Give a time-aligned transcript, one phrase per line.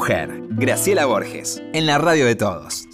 [0.00, 0.30] Mujer.
[0.48, 2.86] Graciela Borges, en la radio de todos.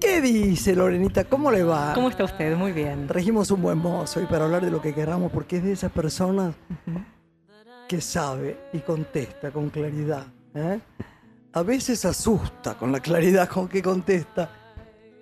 [0.00, 1.24] ¿Qué dice Lorenita?
[1.24, 1.92] ¿Cómo le va?
[1.92, 2.56] ¿Cómo está usted?
[2.56, 3.06] Muy bien.
[3.06, 5.92] Trajimos un buen mozo y para hablar de lo que queramos, porque es de esas
[5.92, 6.54] personas
[7.92, 10.24] que sabe y contesta con claridad.
[10.54, 10.80] ¿eh?
[11.52, 14.48] A veces asusta con la claridad con que contesta,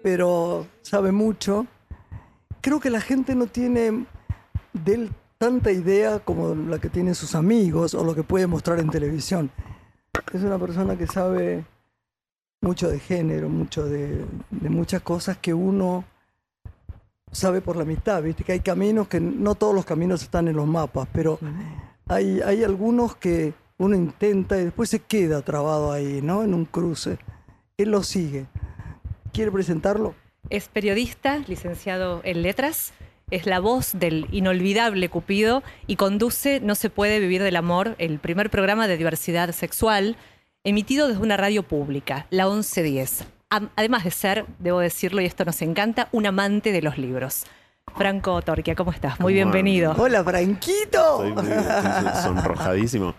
[0.05, 1.67] pero sabe mucho.
[2.61, 4.07] Creo que la gente no tiene
[4.73, 8.79] de él tanta idea como la que tienen sus amigos o lo que puede mostrar
[8.79, 9.51] en televisión.
[10.33, 11.65] Es una persona que sabe
[12.61, 16.05] mucho de género, mucho de, de muchas cosas que uno
[17.33, 20.55] sabe por la mitad, viste que hay caminos que no todos los caminos están en
[20.55, 21.41] los mapas, pero
[22.11, 26.43] hay, hay algunos que uno intenta y después se queda trabado ahí, ¿no?
[26.43, 27.19] En un cruce.
[27.79, 28.47] Él lo sigue.
[29.33, 30.15] ¿Quiere presentarlo?
[30.51, 32.93] Es periodista, licenciado en letras,
[33.31, 38.19] es la voz del inolvidable Cupido y conduce No se puede vivir del amor, el
[38.19, 40.17] primer programa de diversidad sexual
[40.65, 43.25] emitido desde una radio pública, la 1110.
[43.51, 47.45] Am- Además de ser, debo decirlo y esto nos encanta, un amante de los libros.
[47.97, 49.19] Franco Torquia, ¿cómo estás?
[49.21, 49.95] Muy ¿Cómo bienvenido.
[49.99, 51.25] Hola, Franquito.
[51.25, 53.15] Estoy, muy- estoy sonrojadísimo.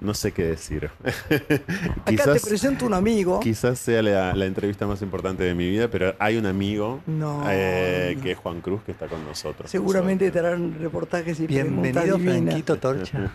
[0.00, 0.90] No sé qué decir.
[2.06, 3.40] Acá te presento un amigo.
[3.40, 7.44] quizás sea la, la entrevista más importante de mi vida, pero hay un amigo No,
[7.48, 8.22] eh, no.
[8.22, 9.70] que es Juan Cruz que está con nosotros.
[9.70, 12.18] Seguramente te harán reportajes y Bienvenido.
[12.18, 13.30] Franquito Torcha.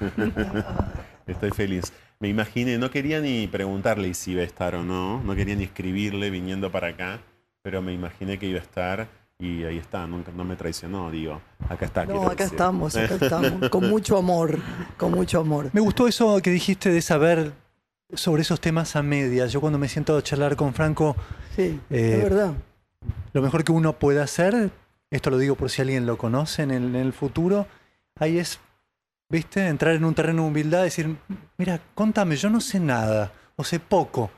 [1.27, 1.94] Estoy feliz.
[2.19, 5.63] Me imaginé, no quería ni preguntarle si iba a estar o no, no quería ni
[5.66, 7.19] escribirle viniendo para acá,
[7.61, 9.07] pero me imaginé que iba a estar
[9.41, 11.39] y ahí está, nunca, no me traicionó, digo,
[11.69, 12.05] acá está.
[12.05, 12.45] No, acá decir.
[12.51, 13.69] estamos, acá estamos.
[13.69, 14.59] Con mucho amor,
[14.97, 15.69] con mucho amor.
[15.72, 17.53] Me gustó eso que dijiste de saber
[18.13, 19.51] sobre esos temas a medias.
[19.53, 21.16] Yo cuando me siento a charlar con Franco,
[21.55, 22.53] Sí, Eh, es verdad.
[23.33, 24.72] lo mejor que uno puede hacer,
[25.09, 27.66] esto lo digo por si alguien lo conoce en el, en el futuro,
[28.19, 28.59] ahí es,
[29.29, 31.16] viste, entrar en un terreno de humildad y decir,
[31.57, 34.31] mira, contame, yo no sé nada, o sé poco,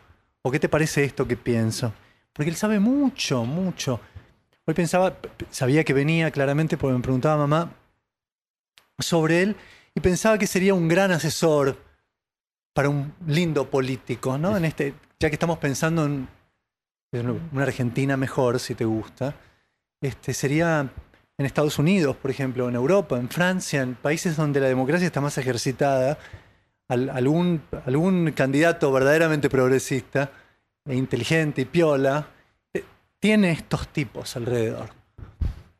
[0.43, 1.91] o qué te parece esto que pienso.
[2.33, 3.99] Porque él sabe mucho, mucho.
[4.67, 5.17] Hoy pensaba,
[5.49, 7.71] sabía que venía claramente porque me preguntaba mamá
[8.99, 9.55] sobre él
[9.95, 11.77] y pensaba que sería un gran asesor
[12.73, 14.55] para un lindo político, ¿no?
[14.55, 16.27] En este, ya que estamos pensando en
[17.13, 19.35] en una Argentina mejor, si te gusta,
[20.01, 20.89] este, sería
[21.37, 25.19] en Estados Unidos, por ejemplo, en Europa, en Francia, en países donde la democracia está
[25.19, 26.17] más ejercitada,
[26.87, 30.31] al- algún, algún candidato verdaderamente progresista
[30.85, 32.27] e inteligente y piola,
[33.21, 34.89] tiene estos tipos alrededor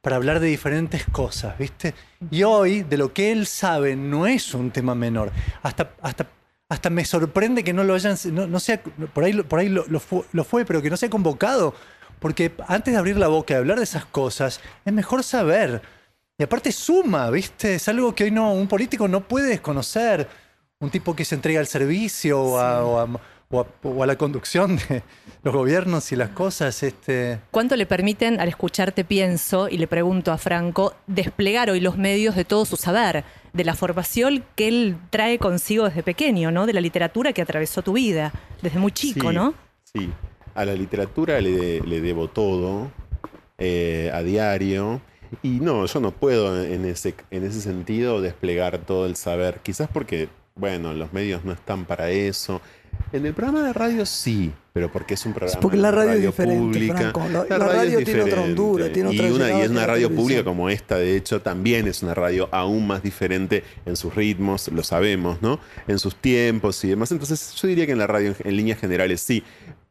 [0.02, 1.94] para hablar de diferentes cosas, ¿viste?
[2.32, 5.32] Y hoy, de lo que él sabe, no es un tema menor.
[5.62, 6.28] Hasta, hasta,
[6.70, 8.82] hasta me sorprende que no lo hayan, no, no sea,
[9.14, 11.76] por ahí, lo- por ahí lo, lo fu- lo fue, pero que no sea convocado.
[12.20, 15.82] Porque antes de abrir la boca y hablar de esas cosas, es mejor saber.
[16.38, 17.76] Y aparte suma, ¿viste?
[17.76, 20.28] Es algo que hoy no, un político no puede desconocer.
[20.80, 23.20] Un tipo que se entrega al servicio a, o a-
[23.52, 25.04] o a- o a la conducción de
[25.44, 26.84] los gobiernos y las cosas.
[26.84, 31.98] Este, ¿Cuánto le permiten, al escucharte pienso, y le pregunto a Franco, desplegar hoy los
[31.98, 33.24] medios de todo su saber,
[33.54, 36.66] de la formación que él trae consigo desde pequeño, ¿no?
[36.66, 38.32] De la literatura que atravesó tu vida,
[38.62, 39.54] desde muy chico, Sí, ¿no?
[39.94, 40.10] Sí,
[40.56, 42.90] a la literatura le, le debo todo,
[43.58, 45.02] eh, a diario.
[45.44, 49.60] Y no, yo no puedo en ese, en ese sentido desplegar todo el saber.
[49.64, 52.62] Quizás porque, bueno, los medios no están para eso.
[53.14, 56.14] En el programa de radio sí, pero porque es un programa porque la de radio
[56.14, 56.96] es diferente, pública.
[56.98, 57.24] Franco.
[57.30, 59.88] La- la radio es tiene otra hondura, tiene y, otra una, y es una la
[59.88, 64.16] radio pública como esta, de hecho, también es una radio aún más diferente en sus
[64.16, 65.60] ritmos, lo sabemos, ¿no?
[65.88, 67.12] En sus tiempos y demás.
[67.12, 69.44] Entonces, yo diría que en la radio, en, en líneas generales, sí.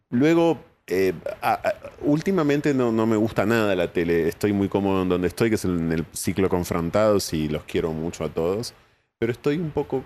[0.09, 4.29] Luego, eh, a- a- últimamente no, no me gusta nada la tele.
[4.29, 7.93] Estoy muy cómodo en donde estoy, que es en el ciclo Confrontados y los quiero
[7.93, 8.73] mucho a todos.
[9.19, 10.05] Pero estoy un poco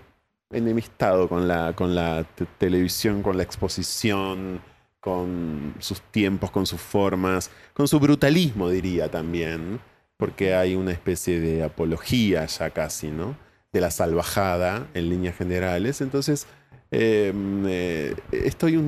[0.50, 4.60] enemistado con la, con la te- televisión, con la exposición,
[5.00, 9.80] con sus tiempos, con sus formas, con su brutalismo, diría también.
[10.16, 13.36] Porque hay una especie de apología ya casi, ¿no?
[13.72, 16.00] De la salvajada en líneas generales.
[16.00, 16.46] Entonces,
[16.92, 17.32] eh,
[17.66, 18.84] eh, estoy, un,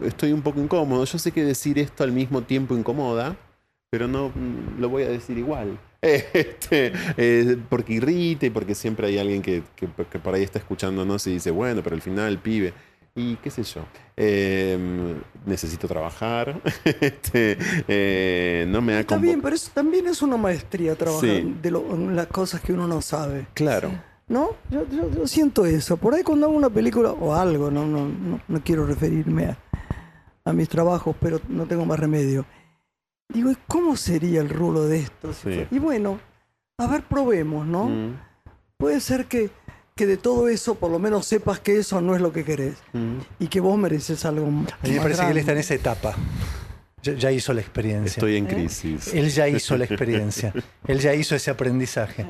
[0.00, 1.04] un- estoy un poco incómodo.
[1.04, 3.36] Yo sé que decir esto al mismo tiempo incomoda,
[3.90, 5.78] pero no mm, lo voy a decir igual.
[6.02, 10.58] Este, eh, porque irrita y porque siempre hay alguien que, que- que por ahí está
[10.58, 12.72] escuchándonos y dice, bueno, pero al final, pibe.
[13.16, 13.80] Y qué sé yo.
[14.16, 14.78] Eh,
[15.44, 16.60] necesito trabajar.
[16.84, 17.58] Este,
[17.88, 21.56] eh, no me ha Está bien, pero eso también es una maestría trabajar Sí.
[21.60, 23.46] de lo- las cosas que uno no sabe.
[23.54, 23.90] Claro.
[24.28, 24.50] ¿No?
[24.70, 25.96] Yo, yo- yo siento eso.
[25.96, 29.58] Por ahí cuando hago una película o algo, no, no, no, no quiero referirme a,
[30.44, 32.44] a mis trabajos, pero no tengo más remedio.
[33.32, 35.32] Digo, ¿y cómo sería el rulo de esto?
[35.34, 35.66] Sí.
[35.70, 36.18] Y bueno,
[36.78, 37.86] a ver, probemos, ¿no?
[37.86, 38.16] Mm,
[38.78, 39.50] Puede ser que,
[39.96, 42.76] que de todo eso por lo menos sepas que eso no es lo que querés
[42.92, 43.16] mm.
[43.40, 45.74] y que vos mereces algo A mí me más parece que él está en esa
[45.74, 46.14] etapa.
[47.02, 48.08] Ya, ya hizo la experiencia.
[48.08, 49.12] Estoy en crisis.
[49.14, 50.52] Él ya hizo la experiencia.
[50.86, 52.24] Él ya hizo ese aprendizaje.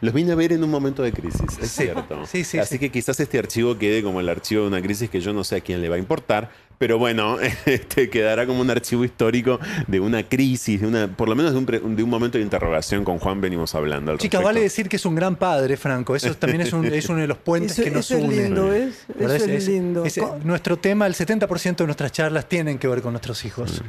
[0.00, 2.24] Los vine a ver en un momento de crisis, es Sí, cierto.
[2.26, 2.78] sí, sí, Así sí.
[2.78, 5.56] que quizás este archivo quede como el archivo de una crisis que yo no sé
[5.56, 10.00] a quién le va a importar, pero bueno, este quedará como un archivo histórico de
[10.00, 13.04] una crisis, de una, por lo menos de un, pre- de un momento de interrogación
[13.04, 14.12] con Juan venimos hablando.
[14.12, 16.14] Al Chicas, vale decir que es un gran padre, Franco.
[16.16, 18.36] Eso también es, un- es uno de los puentes Eso, que nos eso es une.
[18.42, 19.04] lindo, ¿ves?
[19.08, 19.36] Eso ¿Verdad?
[19.48, 20.04] es, lindo.
[20.04, 23.82] es- Co- nuestro tema, el 70% de nuestras charlas tienen que ver con nuestros hijos.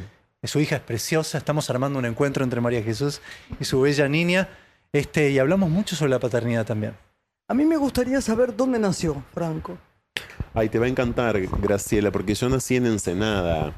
[0.44, 3.20] Su hija es preciosa, estamos armando un encuentro entre María Jesús
[3.60, 4.48] y su bella niña.
[4.94, 6.94] Este, y hablamos mucho sobre la paternidad también.
[7.48, 9.78] A mí me gustaría saber dónde nació Franco.
[10.56, 13.74] Ay, te va a encantar, Graciela, porque yo nací en Ensenada,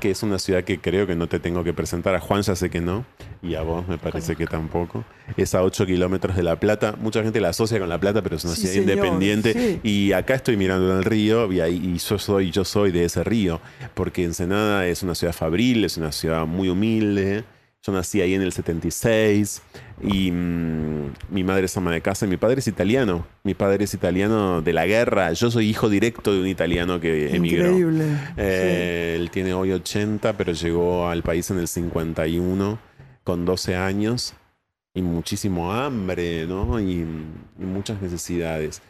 [0.00, 2.14] que es una ciudad que creo que no te tengo que presentar.
[2.14, 3.04] A Juan ya sé que no,
[3.42, 5.04] y a vos me parece que tampoco.
[5.36, 6.94] Es a 8 kilómetros de La Plata.
[7.00, 9.52] Mucha gente la asocia con La Plata, pero es una Sí, ciudad señor, independiente.
[9.54, 9.80] sí.
[9.82, 13.24] Y acá estoy mirando el río, y, ahí, y yo, soy, yo soy de ese
[13.24, 13.60] río,
[13.94, 17.42] porque Ensenada es una ciudad fabril, es una ciudad muy humilde.
[17.82, 19.62] Yo nací ahí en el 76
[20.02, 23.26] y mm, mi madre es ama de casa y mi padre es italiano.
[23.42, 25.32] Mi padre es italiano de la guerra.
[25.32, 27.66] Yo soy hijo directo de un italiano que emigró.
[27.66, 28.04] Increíble.
[28.36, 32.78] Eh, Él tiene hoy 80, pero llegó al país en el 51
[33.22, 34.34] con 12 años
[34.94, 36.80] y muchísimo hambre, ¿no?
[36.80, 37.04] Y,
[37.58, 38.82] y muchas necesidades.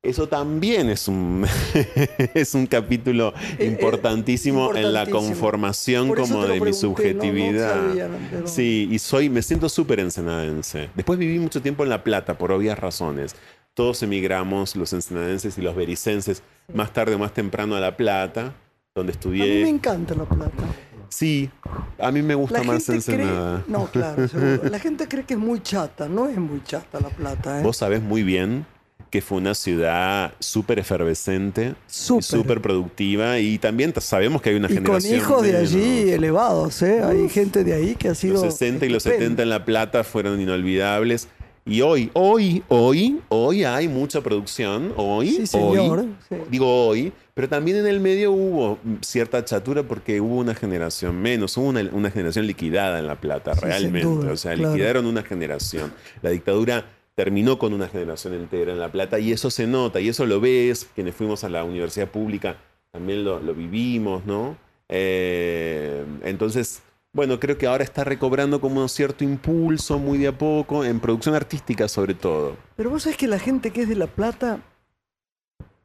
[0.00, 1.44] Eso también es un,
[2.34, 5.20] es un capítulo eh, importantísimo, en la importantísimo.
[5.20, 7.86] conformación como de mi pregunté, no- no subjetividad.
[7.88, 10.88] sabía, no, pero- Sí, y soy, me siento súper ensenadense.
[10.94, 13.34] Después viví mucho tiempo en La Plata, por obvias razones.
[13.74, 16.42] Todos emigramos, los ensenadenses y los bericenses,
[16.72, 18.54] más tarde o más temprano a La Plata,
[18.94, 19.62] donde A mí estudié.
[19.64, 20.62] me encanta La Plata.
[21.08, 21.50] Sí,
[21.98, 22.96] a mí me gusta La más cree...
[22.96, 23.64] Ensenada.
[23.66, 24.60] No, claro, seguro.
[24.70, 26.08] La gente cree que es muy chata.
[26.08, 27.62] No es muy chata La Plata, ¿eh?
[27.64, 28.64] Vos sabés muy bien
[29.10, 32.60] que fue una ciudad súper efervescente, Súper.
[32.60, 35.72] productiva y también sabemos que hay una Y con generación hijos de menos.
[35.72, 37.02] allí elevados, ¿eh?
[37.02, 38.34] Hay gente de ahí que ha sido...
[38.34, 39.24] Los 60 y los estupenda.
[39.24, 41.28] 70 en La Plata fueron inolvidables.
[41.64, 44.92] Y hoy, hoy, hoy, hoy hay mucha producción.
[44.96, 45.98] Hoy, Sí, señor.
[46.00, 46.14] hoy.
[46.28, 46.36] sí.
[46.50, 51.56] Digo hoy, pero también en el medio hubo cierta chatura porque hubo una generación menos,
[51.56, 54.00] hubo una, una generación liquidada en La Plata, Sí, realmente.
[54.06, 54.74] duda, o sea, claro.
[54.74, 55.92] liquidaron una generación.
[56.22, 56.84] La dictadura
[57.18, 60.38] terminó con una generación entera en La Plata y eso se nota y eso lo
[60.40, 62.58] ves, quienes fuimos a la universidad pública
[62.92, 64.56] también lo, lo vivimos, ¿no?
[64.88, 66.80] Eh, entonces,
[67.12, 71.00] bueno, creo que ahora está recobrando como un cierto impulso muy de a poco, en
[71.00, 72.54] producción artística sobre todo.
[72.76, 74.60] Pero vos sabés que la gente que es de La Plata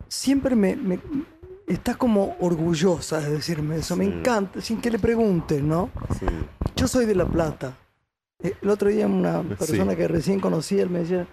[0.08, 1.00] siempre me, me-
[1.66, 3.96] está como orgullosa de decirme eso.
[3.96, 5.90] Me encanta, sin que le pregunten, ¿no?
[6.20, 6.28] Sí.
[6.76, 7.76] Yo soy de La Plata.
[8.44, 9.98] Eh, El otro día una persona Sí.
[9.98, 11.26] que recién conocí, él me decía,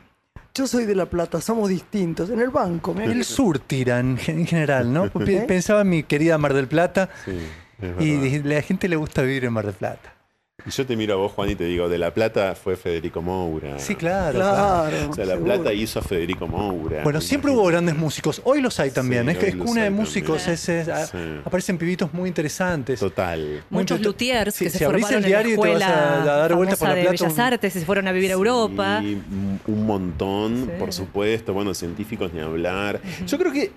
[0.54, 2.30] yo soy de La Plata, somos distintos.
[2.30, 2.92] En el banco.
[2.94, 5.04] mirá El sur tira en, gen- en general, ¿no?
[5.26, 5.44] ¿Eh?
[5.46, 7.38] Pensaba en mi querida Mar del Plata Sí,
[7.80, 10.14] es y la gente le gusta vivir en Mar del Plata.
[10.66, 13.22] Y yo te miro a vos, Juan, y te digo, de La Plata fue Federico
[13.22, 13.78] Moura.
[13.78, 14.38] Sí, claro.
[14.38, 14.90] claro.
[14.90, 15.10] Claro.
[15.10, 15.54] O sea, La seguro.
[15.54, 17.02] Plata hizo a Federico Moura.
[17.02, 18.40] Bueno, siempre hubo grandes músicos.
[18.44, 19.24] Hoy los hay también.
[19.24, 20.46] Sí, es que es cuna de músicos.
[20.48, 21.18] es- es- a- Sí.
[21.44, 23.00] Aparecen pibitos muy interesantes.
[23.00, 23.62] Total.
[23.70, 24.00] Muchos
[24.54, 26.34] si- que se si abrís formaron el diario y en te la vas escuela a,
[26.34, 27.12] a dar vuelta por la de plata.
[27.24, 28.98] Bellas un- Artes y se fueron a vivir a Europa.
[29.00, 29.20] Sí,
[29.66, 30.70] un- montón, Sí.
[30.78, 31.52] por supuesto.
[31.54, 33.00] Bueno, científicos ni hablar.
[33.26, 33.72] Yo creo que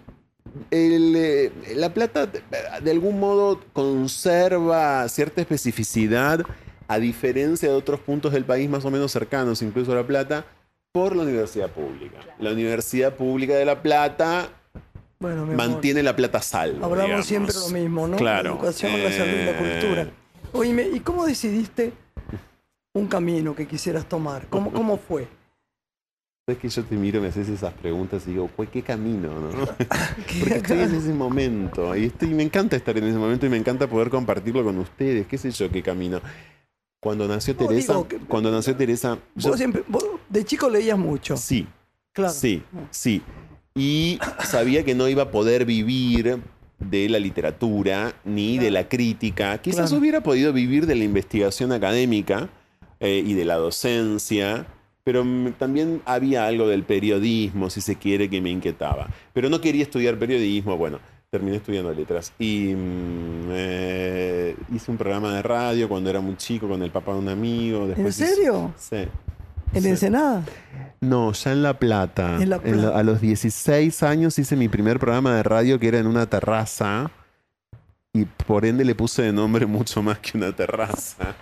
[0.69, 2.41] el, eh, La Plata de,
[2.83, 6.41] de algún modo conserva cierta especificidad
[6.87, 10.45] a diferencia de otros puntos del país más o menos cercanos, incluso a La Plata,
[10.91, 12.17] por la universidad pública.
[12.39, 14.49] La Universidad Pública de La Plata
[15.19, 16.85] Bueno, mi amor, mantiene La Plata a salvo.
[16.85, 17.25] Hablamos digamos.
[17.25, 18.17] siempre lo mismo, ¿no?
[18.17, 18.49] Claro.
[18.49, 20.07] La educación, la salud y la Eh, cultura.
[20.51, 21.93] Oíme, ¿y cómo decidiste
[22.93, 24.45] un camino que quisieras tomar?
[24.49, 25.27] ¿Cómo, cómo fue?
[26.45, 29.29] Es que yo te miro, me haces esas preguntas y digo, "Pues, ¿qué camino?
[29.39, 29.49] no?"
[30.39, 33.55] Porque estoy en ese momento y estoy, me encanta estar en ese momento y me
[33.57, 36.19] encanta poder compartirlo con ustedes, qué sé yo, qué camino.
[37.03, 40.69] Cuando nació No, Teresa, digo que- cuando nació Teresa, yo- Vos siempre, vos de chico
[40.69, 41.35] leías mucho.
[41.35, 41.67] sí,
[42.13, 42.31] Claro.
[42.33, 43.21] sí, sí.
[43.75, 46.39] Y sabía que no iba a poder vivir
[46.79, 49.57] de la literatura ni de la crítica.
[49.61, 49.99] Quizás Claro.
[49.99, 52.49] hubiera podido vivir de la investigación académica
[53.01, 54.65] eh, y de la docencia,
[55.03, 55.25] pero
[55.59, 59.09] también había algo del periodismo, si se quiere, que me inquietaba.
[59.33, 60.99] Pero no quería estudiar periodismo, bueno,
[61.33, 62.31] terminé estudiando letras.
[62.37, 67.13] Y mm, eh, hice un programa de radio cuando era muy chico con el papá
[67.13, 67.81] de un amigo.
[67.83, 68.71] ¿En después hice- serio?
[68.77, 69.07] Sí.
[69.73, 69.89] ¿En Sí.
[69.89, 70.43] Ensenada?
[71.01, 72.35] No, ya en La Plata.
[72.39, 72.99] En La En la- Plata.
[72.99, 77.09] a los 16 años hice mi primer programa de radio que era en una terraza.
[78.13, 81.33] Y por ende le puse de nombre mucho más que una terraza.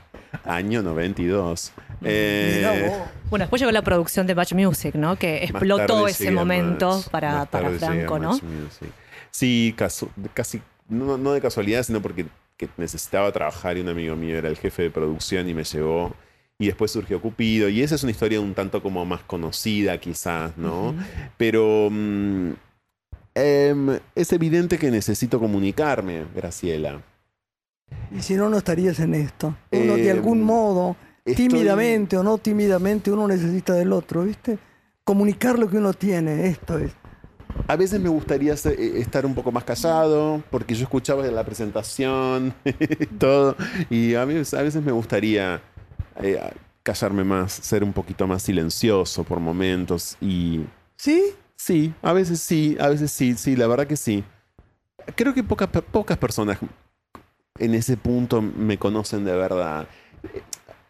[0.46, 1.74] Año 92.
[2.04, 2.90] Eh.
[3.30, 5.18] Bueno, después llegó la producción de Match Music, ¿no?
[5.18, 8.30] Que explotó ese momento Match, para, para Franco, ¿no?
[8.32, 8.90] Match Music.
[9.32, 12.26] Sí, casi, no, no de casualidad, sino porque
[12.58, 16.14] que necesitaba trabajar y un amigo mío era el jefe de producción y me llevó.
[16.60, 17.68] Y después surgió Cupido.
[17.70, 20.94] Y esa es una historia un tanto como más conocida, quizás, ¿no?
[21.38, 22.52] Pero mm,
[23.34, 27.02] em, es evidente que necesito comunicarme, Graciela.
[28.16, 29.56] Y si no, no estarías en esto.
[29.72, 30.96] Uno de Eh, algún modo,
[31.26, 34.60] estoy- tímidamente o no tímidamente, uno necesita del otro, ¿viste?
[35.04, 36.92] Comunicar lo que uno tiene, esto es.
[37.68, 42.54] A veces me gustaría eh, estar un poco más callado, porque yo escuchaba la presentación
[42.66, 43.56] y todo,
[43.90, 45.62] y a veces, a veces me gustaría
[46.22, 46.40] eh,
[46.84, 50.66] callarme más, ser un poquito más silencioso por momentos, y
[50.98, 51.34] ¿Sí?
[51.56, 54.24] sí, a veces sí, a veces sí, sí, la verdad que sí.
[55.16, 56.60] Creo que pocas, pocas personas
[57.58, 59.88] en ese punto me conocen de verdad.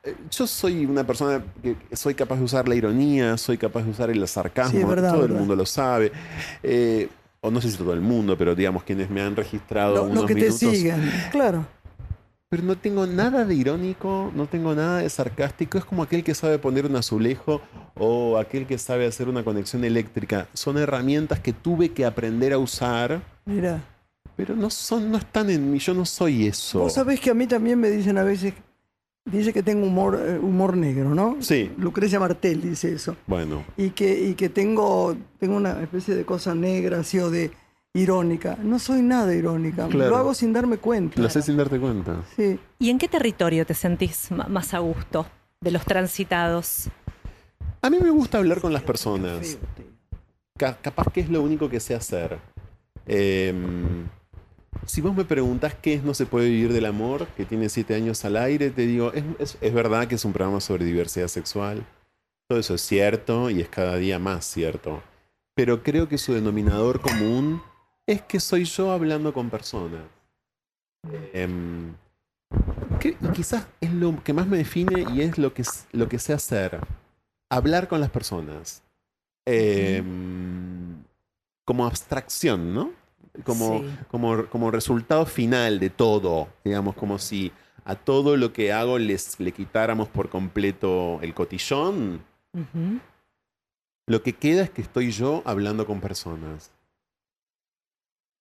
[0.03, 3.91] Eh, Yo soy una persona que soy capaz de usar la ironía, soy capaz de
[3.91, 6.11] usar el sarcasmo, Sí, verdad, todo el mundo lo sabe.
[6.63, 7.07] Eh,
[7.41, 10.21] o no sé si todo el mundo, pero digamos quienes me han registrado Lo, unos
[10.21, 11.65] lo que te sigan, claro.
[12.49, 15.77] Pero no tengo nada de irónico, no tengo nada de sarcástico.
[15.77, 17.61] Es como aquel que sabe poner un azulejo
[17.95, 20.47] o aquel que sabe hacer una conexión eléctrica.
[20.53, 23.81] Son herramientas que tuve que aprender a usar, Mira.
[24.35, 25.79] pero no son, no están en mí.
[25.79, 26.79] Yo no soy eso.
[26.79, 28.53] Vos sabés que a mí también me dicen a veces,
[29.25, 31.37] dice que tengo humor, eh, humor negro, ¿no?
[31.41, 31.71] Sí.
[31.77, 33.15] Lucrecia Martel dice eso.
[33.27, 37.51] Bueno, Y que, y que tengo, tengo una especie de cosa negra, así o de
[37.93, 38.57] irónica.
[38.63, 39.87] No soy nada irónica.
[39.87, 40.09] Claro.
[40.11, 41.21] Lo hago sin darme cuenta.
[41.21, 42.23] lo sé sin darte cuenta.
[42.35, 42.59] Sí.
[42.79, 45.25] ¿Y en qué territorio te sentís más a gusto
[45.59, 46.89] de los transitados?
[47.81, 49.57] A mí me gusta hablar con las personas.
[50.57, 52.37] Ca- capaz que es lo único que sé hacer.
[53.07, 54.07] Em,
[54.85, 57.95] si vos me preguntás qué es No se puede vivir del amor, que tiene siete
[57.95, 61.27] años al aire, te digo, es, es- es verdad que es un programa sobre diversidad
[61.27, 61.85] sexual.
[62.49, 65.01] Todo eso es cierto y es cada día más cierto.
[65.55, 67.61] Pero creo que su denominador común
[68.07, 70.01] es que soy yo hablando con personas.
[72.99, 76.19] Que- y quizás es lo que más me define y es lo que, lo que
[76.19, 76.79] sé hacer.
[77.49, 78.83] Hablar con las personas.
[79.45, 81.03] Em,
[81.65, 82.91] como abstracción, ¿no?
[83.43, 83.89] Como, Sí.
[84.09, 86.49] como, como resultado final de todo.
[86.63, 87.51] Digamos, como si
[87.85, 92.23] a todo lo que hago les, le quitáramos por completo el cotillón.
[94.07, 96.71] Lo que queda es que estoy yo hablando con personas.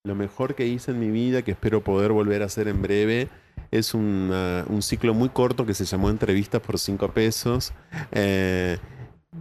[0.05, 3.29] Lo mejor que hice en mi vida, que espero poder volver a hacer en breve,
[3.71, 7.73] es una- un ciclo muy corto que se llamó Entrevistas por 5 pesos,
[8.11, 8.79] eh,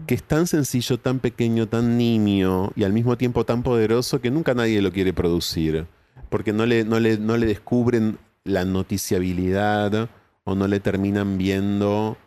[0.06, 4.32] que es tan sencillo, tan pequeño, tan nimio y al mismo tiempo tan poderoso que
[4.32, 5.88] nunca nadie lo quiere producir,
[6.30, 10.10] porque no le, no le, no le descubren la noticiabilidad
[10.44, 12.18] o no le terminan viendo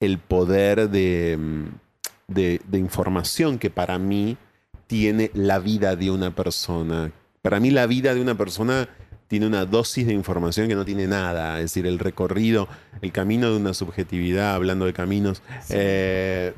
[0.00, 1.64] el poder de, mm,
[2.28, 4.36] de, de información que para mí
[4.86, 7.12] tiene la vida de una persona.
[7.42, 8.88] Para mí la vida de una persona
[9.28, 12.68] tiene una dosis de información que no tiene nada, es decir, el recorrido,
[13.00, 15.42] el camino de una subjetividad, hablando de caminos.
[15.70, 16.52] Eh,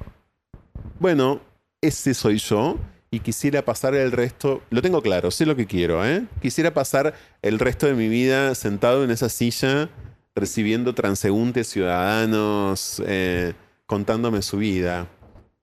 [0.99, 1.41] bueno,
[1.81, 2.79] ese soy yo
[3.11, 6.25] y quisiera pasar el resto, lo tengo claro, sé lo que quiero, ¿eh?
[6.43, 9.89] Quisiera pasar el resto de mi vida sentado en esa silla
[10.35, 13.55] recibiendo transeúntes ciudadanos, eh,
[13.87, 15.09] contándome su vida,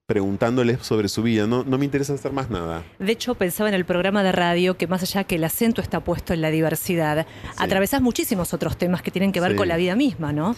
[0.05, 1.47] preguntándoles sobre su vida.
[1.47, 2.83] No, no me interesa hacer más nada.
[2.99, 6.03] De hecho, pensaba en el programa de radio que más allá que el acento está
[6.03, 7.25] puesto en la diversidad,
[7.57, 9.57] atravesás muchísimos otros temas que tienen que ver Sí.
[9.57, 10.55] con la vida misma, ¿no?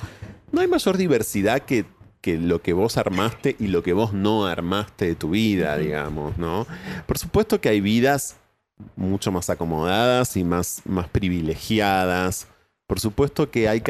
[0.52, 1.86] No hay mayor diversidad que,
[2.22, 6.38] que lo que vos armaste y lo que vos no armaste de tu vida, digamos,
[6.38, 6.66] ¿no?
[7.06, 8.38] Por supuesto que hay vidas
[8.96, 12.48] mucho más acomodadas y más, más privilegiadas.
[12.88, 13.82] Por supuesto que hay,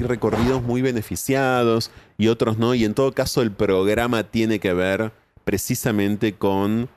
[0.00, 2.74] recorridos muy beneficiados y otros no.
[2.74, 5.12] Y en todo caso el programa tiene que ver
[5.44, 6.88] precisamente con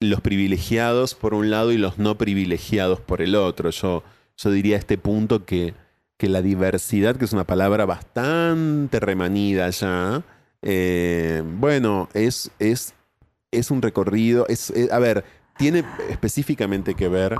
[0.00, 3.70] los privilegiados por un lado y los no privilegiados por el otro.
[3.70, 4.02] Yo,
[4.36, 5.74] yo diría a este punto que,
[6.16, 10.24] que la diversidad, que es una palabra bastante remanida ya,
[10.62, 12.94] eh, bueno, es, es,
[13.52, 15.24] es un recorrido, es, eh, a ver,
[15.56, 17.38] tiene específicamente que ver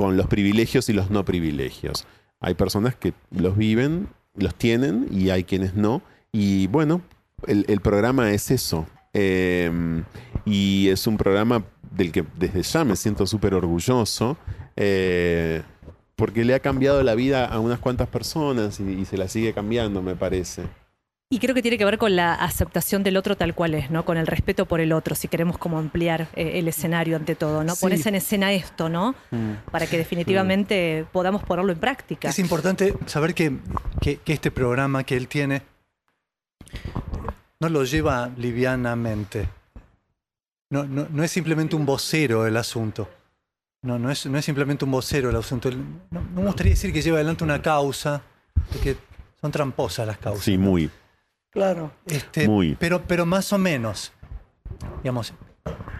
[0.00, 2.06] con los privilegios y los no privilegios.
[2.40, 6.00] Hay personas que los viven, los tienen y hay quienes no.
[6.32, 7.02] Y bueno,
[7.46, 8.86] el, programa es eso.
[9.12, 9.70] Eh,
[10.46, 14.38] y es un programa del que desde ya me siento súper orgulloso.
[14.74, 15.60] eh,
[16.16, 19.52] porque le ha cambiado la vida a unas cuantas personas y, y se la sigue
[19.52, 20.62] cambiando, me parece.
[21.32, 24.04] Y creo que tiene que ver con la aceptación del otro tal cual es, ¿no?
[24.04, 27.62] Con el respeto por el otro, si queremos como ampliar eh, el escenario ante todo,
[27.62, 27.76] ¿no?
[27.76, 27.82] Sí.
[27.82, 29.14] Pones en escena esto, ¿no?
[29.30, 29.52] Mm.
[29.70, 32.28] Para que definitivamente podamos ponerlo en práctica.
[32.30, 33.56] Es importante saber que,
[34.00, 35.62] que- que este programa que él tiene
[37.60, 39.48] no lo lleva livianamente.
[40.70, 43.08] No, no, no es simplemente un vocero el asunto.
[43.82, 45.70] No, no es, no es simplemente un vocero el asunto.
[45.70, 48.20] No, no me gustaría decir que lleva adelante una causa,
[48.72, 48.96] porque
[49.40, 50.42] son tramposas las causas.
[50.44, 50.90] Sí, muy.
[51.50, 51.92] Claro.
[52.06, 52.76] Este, Muy.
[52.78, 54.12] Pero, pero más o menos.
[55.02, 55.34] Digamos,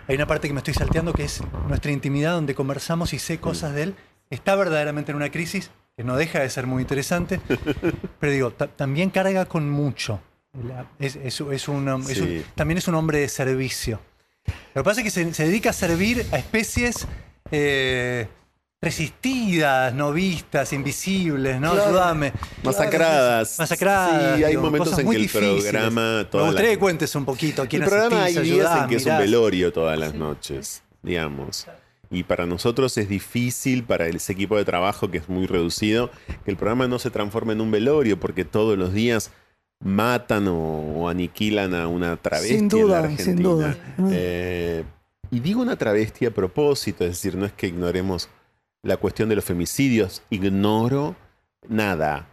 [0.07, 3.39] hay una parte que me estoy salteando que es nuestra intimidad donde conversamos y sé
[3.39, 3.95] cosas de él.
[4.31, 7.41] Está verdaderamente en una crisis que no deja de ser muy interesante,
[8.21, 10.21] pero digo, ta- también carga con mucho.
[10.99, 12.45] Es, es- es un, es un- Sí.
[12.55, 14.01] también es un hombre de servicio.
[14.75, 17.07] Lo que pasa es que se, se dedica a servir a especies
[17.51, 18.29] eh,
[18.83, 21.73] resistidas, no vistas, invisibles, ¿no?
[21.73, 21.89] Claro.
[21.89, 22.33] Ayúdame.
[22.63, 23.59] Masacradas.
[23.59, 24.37] Masacradas.
[24.39, 25.65] Sí, hay digo, momentos en que el difíciles.
[25.65, 26.27] programa.
[26.33, 27.63] Me gustaría que cuentes un poquito.
[27.63, 30.83] El quién programa hay asistís, días ayudás, en que es un velorio todas las noches,
[31.03, 31.67] digamos.
[32.11, 36.11] Y para nosotros es difícil, para ese equipo de trabajo que es muy reducido,
[36.45, 39.31] que el programa no se transforme en un velorio, porque todos los días
[39.85, 43.25] matan o, o aniquilan a una travesti Sin en la duda, Argentina.
[43.27, 43.77] sin duda.
[44.11, 44.85] Eh,
[45.31, 48.29] y digo una travesti a propósito, es decir, no es que ignoremos
[48.83, 51.17] la cuestión de los femicidios, ignoro
[51.69, 52.27] nada.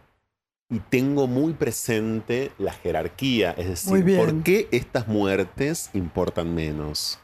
[0.70, 4.16] Y tengo muy presente la jerarquía, es decir.
[4.16, 7.18] ¿por qué estas muertes importan menos?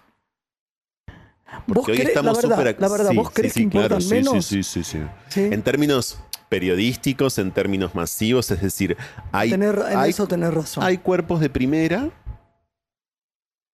[1.67, 3.61] ¿Vos Porque hoy crees, la estamos verdad, súper- la verdad, sí, ¿vos sí, crees sí,
[3.61, 4.45] que importan claro, sí, menos?
[4.47, 5.07] Sí, sí, sí, sí.
[5.29, 5.41] Sí.
[5.53, 8.97] En términos periodísticos, en términos masivos, es decir,
[9.31, 10.83] hay, Tener- en hay eso tenés razón.
[10.85, 12.11] hay cuerpos de primera,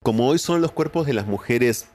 [0.02, 1.88] como hoy son los cuerpos de las mujeres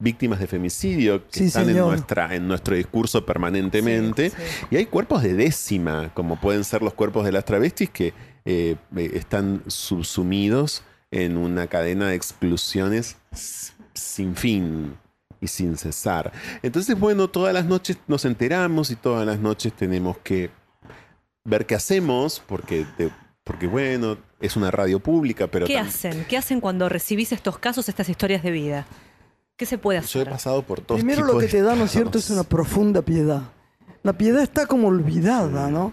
[0.00, 4.66] víctimas de femicidio, que Sí, están en, nuestra, en nuestro discurso permanentemente, Sí, sí.
[4.72, 8.12] y hay cuerpos de décima, como pueden ser los cuerpos de las travestis, que
[8.44, 13.16] eh, eh, están subsumidos en una cadena de exclusiones
[13.94, 14.96] sin fin
[15.40, 16.32] y sin cesar.
[16.62, 20.50] Entonces, bueno, todas las noches nos enteramos y todas las noches tenemos que
[21.44, 23.10] ver qué hacemos, porque, te-
[23.44, 26.24] porque bueno, es una radio pública, pero ¿Qué hacen?
[26.28, 28.86] ¿Qué hacen cuando recibís estos casos, estas historias de vida?
[29.60, 30.30] ¿Qué se puede yo he hacer?
[30.30, 33.42] pasado por todo Primero lo que te da, ¿no es cierto?, es una profunda piedad.
[34.02, 35.92] La piedad está como olvidada, ¿no?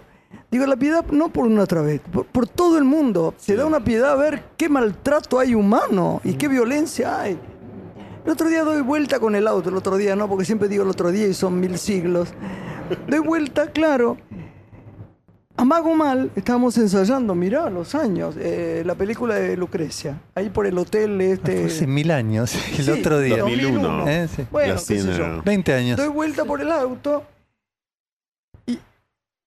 [0.49, 3.33] Digo, la piedad no por una otra vez, por, por todo el mundo.
[3.45, 7.37] Te da una piedad a ver qué maltrato hay humano y qué violencia hay.
[8.23, 10.83] El otro día doy vuelta con el auto, el otro día no, porque siempre digo
[10.83, 12.29] el otro día y son mil siglos.
[13.09, 14.15] Doy vuelta, claro.
[15.59, 20.77] Amago Mal, estábamos ensayando, mirá los años, eh, la película de Lucrecia, ahí por el
[20.77, 21.61] hotel este...
[21.61, 23.37] Fue hace mil años, el Sí, otro día.
[23.39, 24.07] 2001.
[24.07, 24.45] Eh, sí.
[24.51, 25.17] Bueno, La qué sé cena.
[25.17, 25.41] yo.
[25.43, 25.97] 20 años.
[25.97, 27.23] Doy vuelta por el auto
[28.67, 28.77] y,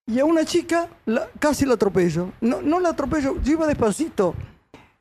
[0.08, 2.32] y a una chica la- casi la atropello.
[2.40, 4.34] No, no la atropello, yo iba despacito.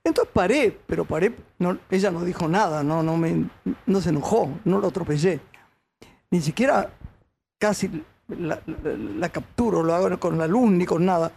[0.03, 3.45] Entonces paré, pero paré, no, ella no dijo nada, no, no, me,
[3.87, 5.39] no se enojó, no lo atropellé.
[6.29, 6.91] Ni siquiera
[7.59, 7.89] casi
[8.29, 11.31] la, la- la capturo, lo hago con la luz ni con nada.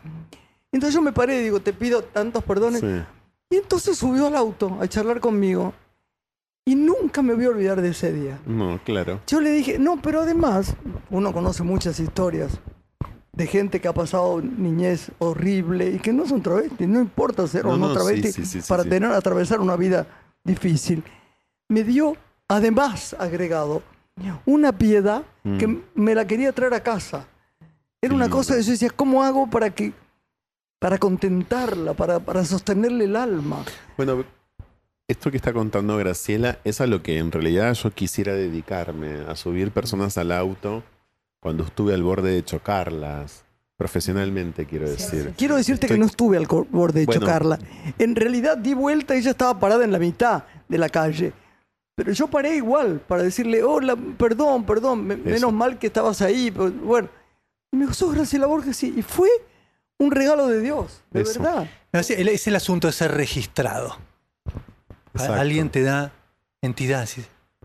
[0.71, 2.81] Entonces yo me paré y digo, te pido tantos perdones.
[2.81, 3.03] Sí.
[3.51, 5.73] Y entonces subió al auto a charlar conmigo.
[6.65, 8.39] Y nunca me voy a olvidar de ese día.
[8.47, 9.21] No, claro.
[9.27, 10.77] Yo le dije, no, pero además,
[11.11, 12.53] uno conoce muchas historias
[13.33, 17.67] de gente que ha pasado niñez horrible y que no son travestis, no importa ser
[17.67, 20.07] o No, travesti sí, sí, sí, sí, para tener, atravesar una vida
[20.45, 21.03] difícil.
[21.69, 23.83] Me dio, además, agregado,
[24.47, 25.59] una piedad Mm.
[25.59, 27.27] que me la quería traer a casa.
[28.01, 29.93] Era una cosa que yo decía, ¿cómo hago para que
[30.79, 33.65] para contentarla, para, para sostenerle el alma?
[33.97, 34.25] Bueno,
[35.09, 39.35] esto que está contando Graciela es a lo que en realidad yo quisiera dedicarme, a
[39.37, 40.83] subir personas al auto
[41.41, 43.45] cuando estuve al borde de chocarlas,
[43.77, 45.35] profesionalmente quiero decir.
[45.37, 47.21] Quiero decirte Estoy- que no estuve al borde de Bueno.
[47.21, 47.59] chocarla.
[47.99, 51.33] En realidad di vuelta y ella estaba parada en la mitad de la calle.
[51.95, 56.51] Pero yo paré igual para decirle, hola, perdón, perdón, me- menos mal que estabas ahí.
[56.51, 57.09] pero bueno,
[57.71, 58.95] y me dijo, sos Graciela Borges, sí.
[58.97, 59.29] Y fue
[59.99, 61.41] un regalo de Dios, de Eso.
[61.43, 61.69] verdad.
[61.93, 63.97] No, es, el, es el asunto de ser registrado.
[65.15, 65.35] Exacto.
[65.41, 66.13] Alguien te da
[66.63, 67.07] entidad.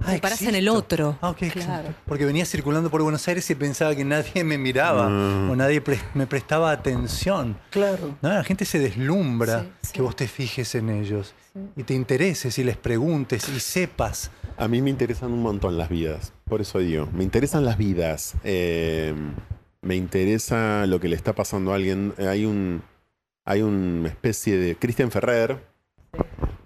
[0.01, 1.17] Ah, Te parás en el otro.
[1.21, 1.93] Ah, ok, Claro.
[2.05, 5.49] Porque venía circulando por Buenos Aires y pensaba que nadie me miraba Mm.
[5.51, 5.81] o nadie
[6.13, 7.57] me prestaba atención.
[7.71, 8.15] Claro.
[8.21, 9.93] No, la gente se deslumbra Sí, sí.
[9.93, 11.33] que vos te fijes en ellos
[11.75, 14.29] y te intereses y les preguntes y sepas.
[14.57, 18.33] A mí me interesan un montón las vidas, por eso digo, me interesan las vidas.
[18.43, 19.13] eh,
[19.81, 22.13] me interesa lo que le está pasando a alguien.
[22.17, 22.81] Hay un,
[23.45, 25.63] hay una especie de Cristian Ferrer,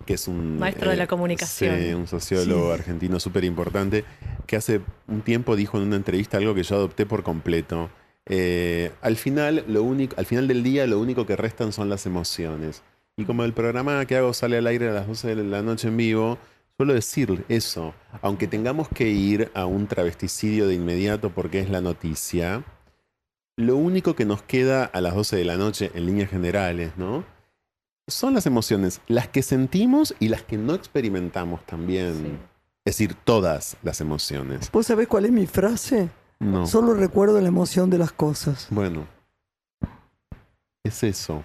[0.06, 1.78] que es un Maestro de la comunicación.
[1.80, 2.80] sí, un sociólogo Sí.
[2.80, 4.04] argentino súper importante,
[4.46, 7.90] que hace un tiempo dijo en una entrevista algo que yo adopté por completo.
[8.28, 12.06] Eh, al final, lo único, al final del día, lo único que restan son las
[12.06, 12.84] emociones.
[13.18, 15.88] Y como el programa que hago sale al aire a las 12 de la noche
[15.90, 16.38] en vivo,
[16.78, 17.94] suelo decir eso.
[18.22, 22.64] Aunque tengamos que ir a un travesticidio de inmediato porque es la noticia,
[23.58, 27.24] lo único que nos queda a las 12 de la noche en líneas generales, ¿no?
[28.08, 32.14] Son las emociones, las que sentimos y las que no experimentamos también.
[32.14, 32.38] Sí.
[32.84, 34.72] Es decir, todas las emociones.
[34.72, 36.10] ¿Vos sabés cuál es mi frase?
[36.40, 36.66] No.
[36.66, 38.68] Solo recuerdo la emoción de las cosas.
[38.72, 39.06] Bueno.
[40.84, 41.44] Es eso.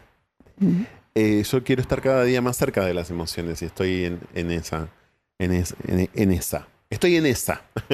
[1.14, 4.51] Eh, yo quiero estar cada día más cerca de las emociones y estoy en, en
[4.51, 4.88] esa.
[5.38, 6.66] En, es- en- en esa.
[6.88, 7.62] Estoy en esa.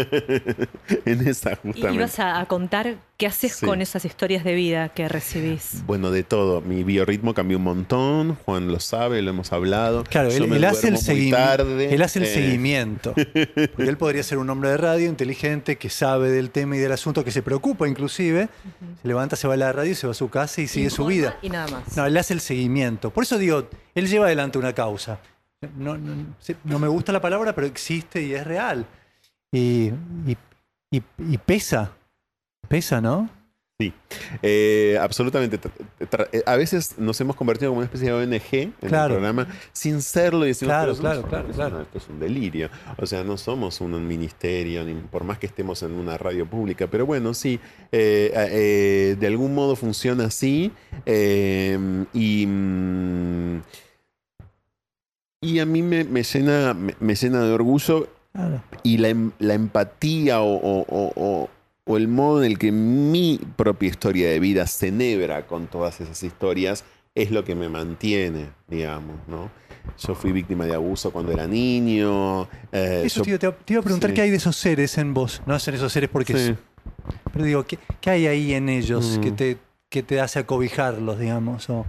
[1.06, 1.94] en esa, Y justamente.
[1.94, 3.64] ibas a, a contar qué haces Sí.
[3.66, 5.82] con esas historias de vida que recibís.
[5.86, 6.60] Bueno, de todo.
[6.60, 8.36] Mi biorritmo cambió un montón.
[8.44, 10.04] Juan lo sabe, lo hemos hablado.
[10.04, 11.36] Claro, Yo él, me él hace el muy seguimiento.
[11.38, 11.94] tarde.
[11.94, 13.14] Él hace el Eh, seguimiento.
[13.74, 16.92] Porque él podría ser un hombre de radio inteligente que sabe del tema y del
[16.92, 18.48] asunto, que se preocupa inclusive.
[19.00, 21.06] Se levanta, se va a la radio, se va a su casa y sigue su
[21.06, 21.38] vida.
[21.40, 21.96] Y nada más.
[21.96, 23.10] No, él hace el seguimiento.
[23.10, 25.18] Por eso digo, él lleva adelante una causa.
[25.76, 28.84] No, no- sí, no me gusta la palabra, pero existe y es real.
[29.52, 29.90] Y,
[30.26, 30.36] y-
[30.90, 31.92] y- y pesa.
[32.68, 33.28] Pesa, ¿no?
[34.42, 35.58] Eh, absolutamente.
[36.30, 39.14] Eh, A veces nos hemos convertido como una especie de ONG en Claro.
[39.14, 42.20] el programa sin serlo y decimos, Claro, "Pero eso no claro, claro, esto es un
[42.20, 42.70] delirio.
[42.96, 46.86] O sea, no somos un ministerio, ni por más que estemos en una radio pública,
[46.86, 47.58] pero bueno, sí,
[47.90, 50.70] eh, eh, de algún modo funciona así.
[51.04, 53.60] y, mm,
[55.42, 58.62] y a mí me, me llena, me, me llena de orgullo Claro.
[58.82, 61.50] y la, la empatía o, o- o- o-
[61.84, 66.00] o el modo en el que mi propia historia de vida se enhebra con todas
[66.00, 69.50] esas historias es lo que me mantiene, digamos, ¿no?
[69.98, 72.44] Yo fui víctima de abuso cuando era niño.
[72.70, 74.14] eh, Eso, yo- tío, te, te iba a preguntar sí.
[74.14, 75.42] qué hay de esos seres en vos.
[75.44, 76.32] No hacen esos seres porque...
[76.34, 76.50] Sí.
[76.52, 76.56] es-
[77.32, 79.20] Pero digo, ¿qué, qué hay ahí en ellos Mm.
[79.20, 79.58] que, te,
[79.90, 81.68] que te hace acobijarlos, digamos?
[81.68, 81.84] O,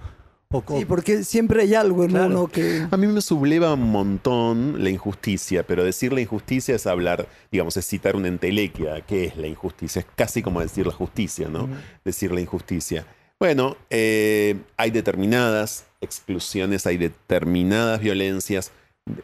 [0.78, 2.28] Sí, porque siempre hay algo en Claro.
[2.28, 2.88] uno que...
[2.92, 7.78] A mí me subleva un montón la injusticia, pero decir la injusticia es hablar, digamos,
[7.78, 9.02] es citar una entelequia.
[9.02, 10.02] ¿Qué es la injusticia?
[10.02, 11.68] Es casi como decir la justicia, ¿no?
[12.06, 13.06] Decir la injusticia.
[13.40, 18.72] Bueno, eh, hay determinadas exclusiones, hay determinadas violencias,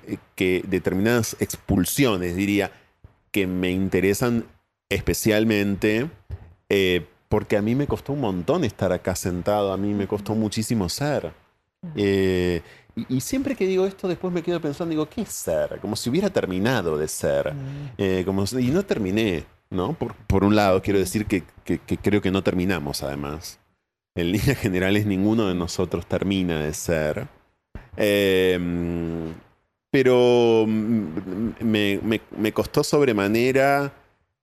[0.08, 2.72] eh, que, determinadas expulsiones, diría,
[3.32, 4.46] que me interesan
[4.90, 6.10] especialmente
[6.70, 10.36] eh, porque a mí me costó un montón estar acá sentado, a mí me costó
[10.36, 11.32] muchísimo ser.
[11.96, 12.62] Eh,
[12.96, 15.80] y, y siempre que digo esto, después me quedo pensando, digo, ¿qué es ser?
[15.80, 17.54] Como si hubiera terminado de ser.
[17.98, 19.94] Eh, como y no terminé, ¿no?
[19.94, 23.60] Por, por un lado, quiero decir que, que- que creo que no terminamos, además.
[24.16, 27.28] En líneas generales, ninguno de nosotros termina de ser.
[27.96, 28.58] Eh,
[29.92, 33.92] pero me, me- me costó sobremanera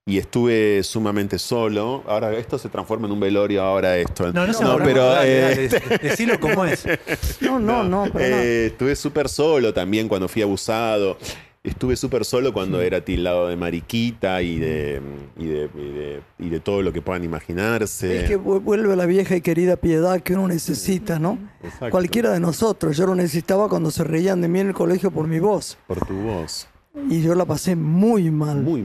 [0.07, 2.03] y estuve sumamente solo.
[2.07, 4.31] Ahora esto se transforma en un velorio, ahora esto.
[4.33, 5.69] No, no, se No, pero, dale, eh,
[6.01, 6.83] decilo como es.
[7.41, 8.41] No, no, no, pero no.
[8.41, 11.17] Eh, estuve súper solo también cuando fui abusado.
[11.63, 15.01] Estuve súper solo cuando era tildado de mariquita y de,
[15.37, 18.21] y de, y de- y de todo lo que puedan imaginarse.
[18.21, 21.37] Es que vu- vuelve la vieja y querida piedad que uno necesita, ¿no?
[21.61, 21.89] Exacto.
[21.89, 22.95] Cualquiera de nosotros.
[22.95, 25.77] Yo lo necesitaba cuando se reían de mí en el colegio por mi voz.
[25.87, 26.67] Por tu voz.
[27.09, 28.61] Y yo la pasé muy mal.
[28.61, 28.81] Muy,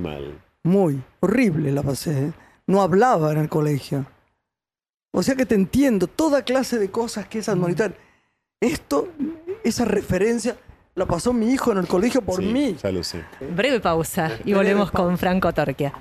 [0.64, 2.26] Muy horrible la pasé.
[2.26, 2.32] ¿eh?
[2.66, 4.06] No hablaba en el colegio.
[5.12, 6.06] O sea que te entiendo.
[6.06, 7.94] Toda clase de cosas que es admonitar.
[8.60, 9.08] Esto,
[9.64, 10.56] esa referencia,
[10.94, 12.76] la pasó mi hijo en el colegio por Sí, mí.
[12.82, 13.24] Ya lo sé.
[13.54, 15.92] Breve pausa y volvemos con Franco Torquia.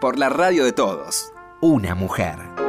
[0.00, 1.32] Por la radio de todos.
[1.60, 2.67] Una mujer.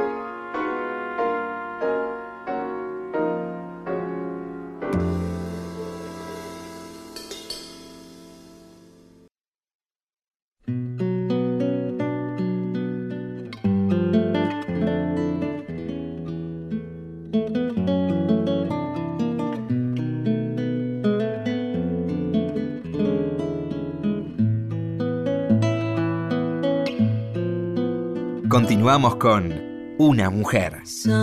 [28.79, 29.53] Continuamos con
[29.97, 30.79] Una mujer.
[30.85, 31.19] Somewhere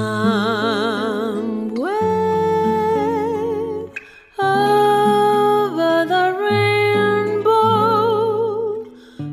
[4.39, 7.55] over the rainbow,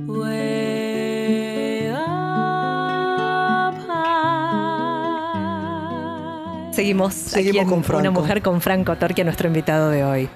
[0.08, 3.94] way up high.
[6.74, 8.00] Seguimos, Seguimos aquí en con Franco.
[8.00, 10.30] Una mujer con Franco Torquia, nuestro invitado de hoy.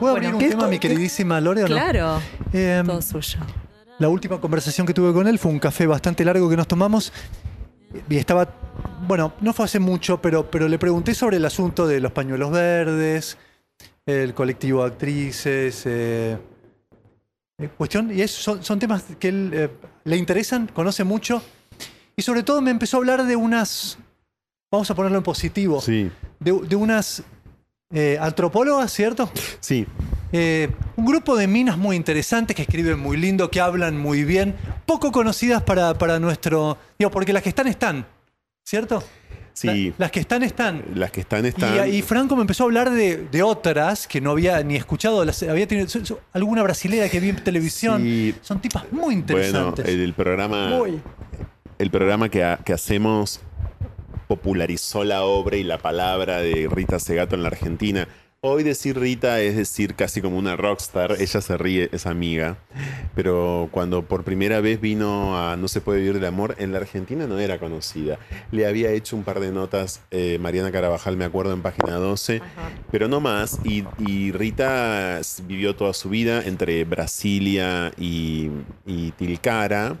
[0.00, 1.74] ¿Puedo Bueno, abrir un ¿qué tema, esto- mi queridísima Lore, o no?
[1.76, 2.20] Claro,
[2.52, 3.38] Em, todo suyo.
[3.98, 7.12] La última conversación que tuve con él fue un café bastante largo que nos tomamos
[8.08, 8.48] y estaba,
[9.06, 12.50] bueno, no fue hace mucho, pero, pero le pregunté sobre el asunto de los pañuelos
[12.52, 13.38] verdes,
[14.06, 16.38] el colectivo de actrices, eh,
[17.58, 19.70] eh, cuestión, y es- son, son temas que él eh,
[20.04, 21.42] le interesan, conoce mucho
[22.14, 23.98] y sobre todo me empezó a hablar de unas,
[24.70, 27.22] vamos a ponerlo en positivo, Sí, de, de unas
[27.90, 29.28] eh, antropólogas, ¿cierto?
[29.60, 29.86] sí.
[30.32, 34.54] Eh, un grupo de minas muy interesantes que escriben muy lindo, que hablan muy bien,
[34.86, 36.76] poco conocidas para, para nuestro.
[36.98, 38.06] Digo, porque las que están, están.
[38.64, 39.02] ¿Cierto?
[39.54, 39.88] Sí.
[39.98, 40.84] La- las que están, están.
[40.94, 41.92] Las que están, Y, están.
[41.92, 45.24] y Franco me empezó a hablar de, de otras que no había ni escuchado.
[45.24, 48.02] las- había tenido so- so- alguna brasilera que vi en televisión.
[48.02, 48.34] Sí.
[48.42, 49.86] Son tipas muy Bueno, interesantes.
[49.88, 50.68] el, el programa.
[50.68, 51.00] Muy.
[51.78, 53.40] el programa que, ha- que hacemos
[54.28, 58.06] popularizó la obra y la palabra de Rita Segato en la Argentina.
[58.40, 62.56] Hoy decir Rita es decir casi como una rockstar, ella se ríe, es amiga,
[63.16, 66.78] pero cuando por primera vez vino a No se puede vivir del amor, en la
[66.78, 68.20] Argentina no era conocida.
[68.52, 72.40] Le había hecho un par de notas eh, Mariana Carabajal, me acuerdo, en página 12,
[72.92, 73.58] pero no más.
[73.64, 78.50] Y, y Rita vivió toda su vida entre Brasilia y,
[78.86, 79.96] y Tilcara.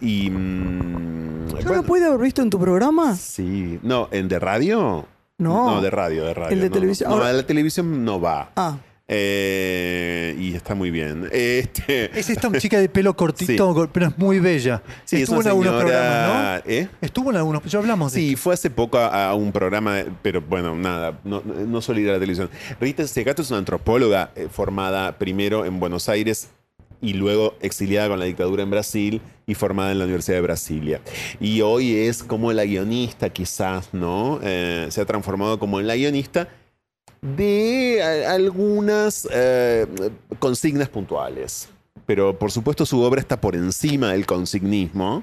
[0.00, 0.28] Y.
[0.28, 3.14] mm, ¿Yo bueno, lo pude haber visto en tu programa?
[3.14, 3.78] Sí.
[3.84, 5.06] No, ¿en de radio?
[5.38, 5.74] No.
[5.76, 6.52] No, de radio, de radio.
[6.54, 6.74] El de no.
[6.74, 7.10] televisión.
[7.10, 8.52] No, la televisión no va.
[8.56, 11.28] Ah, Eh, y está muy bien.
[11.30, 14.82] Este, Es esta chica de pelo cortito, cor- pero es muy bella.
[15.04, 15.98] sí, es Estuvo en una algunos señora.
[16.00, 16.70] programas, ¿no?
[16.72, 16.88] ¿eh?
[17.02, 17.64] Estuvo en algunos.
[17.64, 21.18] Ya hablamos de Sí, fue hace poco a, a un programa, de- pero bueno, nada,
[21.24, 22.48] no, no suele ir a la televisión.
[22.80, 26.48] Rita Segato es una antropóloga eh, formada primero en Buenos Aires
[27.04, 31.00] y luego exiliada con la dictadura en Brasil y formada en la Universidad de Brasilia.
[31.38, 34.40] Y hoy es como la guionista, quizás, ¿no?
[34.42, 36.48] Eh, se ha transformado como la guionista
[37.20, 39.86] de algunas eh,
[40.38, 41.68] consignas puntuales.
[42.06, 45.22] Pero por supuesto su obra está por encima del consignismo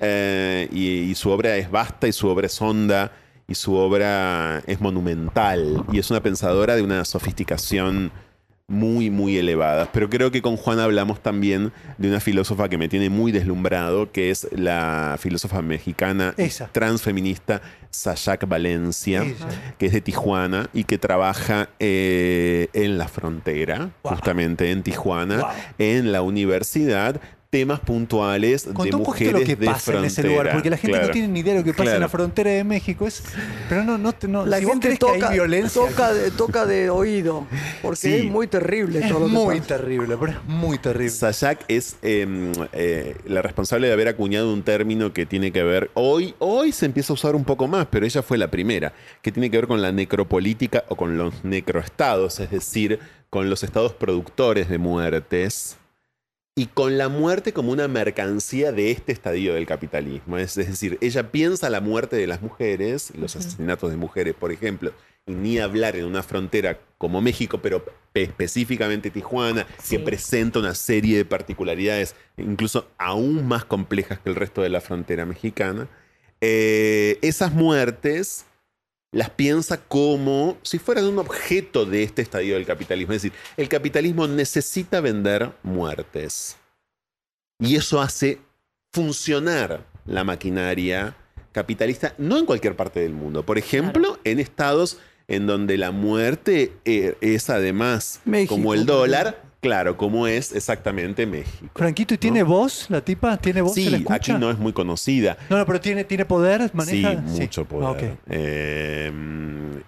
[0.00, 3.12] eh, y, y su obra es vasta y su obra es honda
[3.46, 8.12] y su obra es monumental y es una pensadora de una sofisticación
[8.70, 9.90] muy, muy elevada.
[9.92, 14.12] Pero creo que con Juan hablamos también de una filósofa que me tiene muy deslumbrado,
[14.12, 16.68] que es la filósofa mexicana Esa.
[16.72, 19.24] transfeminista Sayak Valencia
[19.76, 24.12] que es de Tijuana y que trabaja eh, en la frontera, Wow.
[24.14, 25.48] justamente en Tijuana, Wow.
[25.78, 27.20] en la universidad,
[27.50, 30.76] temas puntuales de un poquito mujeres lo que de pasa en ese lugar, porque la
[30.76, 33.08] gente no tiene ni idea de lo que pasa en la frontera de México.
[33.08, 33.24] Es,
[33.68, 36.64] pero no, no, no la si gente crees que toca, hay violencia, toca, de, toca
[36.66, 37.46] de oído,
[37.82, 38.14] porque Sí.
[38.14, 39.76] es muy terrible es todo lo que muy pasa.
[39.76, 41.10] terrible, pero es muy terrible.
[41.10, 45.90] Sayak es eh, eh, la responsable de haber acuñado un término que tiene que ver,
[45.94, 49.32] hoy, hoy se empieza a usar un poco más, pero ella fue la primera, que
[49.32, 53.92] tiene que ver con la necropolítica o con los necroestados, es decir, con los estados
[53.92, 55.76] productores de muertes
[56.60, 60.36] y con la muerte como una mercancía de este estadio del capitalismo.
[60.36, 64.52] Es, es decir, ella piensa la muerte de las mujeres, los asesinatos de mujeres, por
[64.52, 64.92] ejemplo,
[65.26, 69.96] y ni hablar en una frontera como México, pero pe- específicamente Tijuana, Sí.
[69.96, 74.82] que presenta una serie de particularidades, incluso aún más complejas que el resto de la
[74.82, 75.88] frontera mexicana.
[76.42, 78.44] Eh, esas muertes
[79.12, 83.12] las piensa como si fueran un objeto de este estadio del capitalismo.
[83.12, 86.56] Es decir, el capitalismo necesita vender muertes.
[87.58, 88.38] Y eso hace
[88.92, 91.16] funcionar la maquinaria
[91.52, 93.44] capitalista, no en cualquier parte del mundo.
[93.44, 99.42] Por ejemplo, en estados en donde la muerte eh, es además, México, como el dólar,
[99.60, 101.70] claro, como es exactamente México.
[101.74, 103.36] Franquito, ¿y tiene voz la tipa?
[103.36, 103.74] ¿Tiene voz?
[103.74, 104.14] ¿Se la Sí, escucha?
[104.14, 105.36] aquí no es muy conocida.
[105.48, 107.22] No, no, pero tiene, tiene poder, maneja.
[107.26, 107.86] Sí, mucho poder.
[107.86, 108.18] Ah, ok.
[108.28, 109.12] Eh,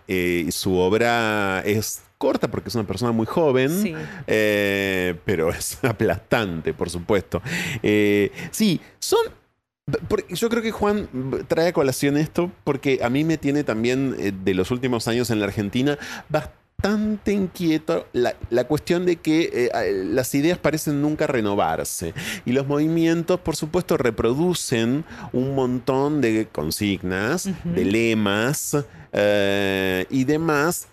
[0.08, 3.94] eh, su obra es corta porque es una persona muy joven, Sí.
[4.26, 7.42] eh, pero es aplastante, por supuesto.
[7.82, 9.20] Eh, sí, son...
[10.30, 11.08] Yo creo que Juan
[11.48, 15.28] trae a colación esto porque a mí me tiene también eh, de los últimos años
[15.30, 16.61] en la Argentina bastante
[17.26, 22.14] inquieto la, la cuestión de que eh, las ideas parecen nunca renovarse
[22.44, 27.74] y los movimientos por supuesto reproducen un montón de consignas, Ujú.
[27.74, 28.76] de lemas
[29.12, 30.88] eh, y demás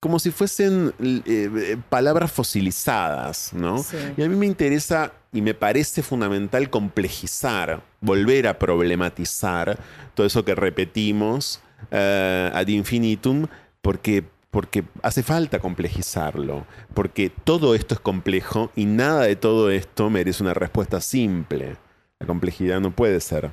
[0.00, 3.78] como si fuesen eh, palabras fosilizadas, ¿no?
[3.82, 3.96] Sí.
[4.16, 9.76] Y a mí me interesa y me parece fundamental complejizar, volver a problematizar
[10.14, 13.46] todo eso que repetimos ad infinitum,
[13.82, 20.10] porque, porque hace falta complejizarlo, porque todo esto es complejo y nada de todo esto
[20.10, 21.76] merece una respuesta simple.
[22.18, 23.50] La complejidad no puede ser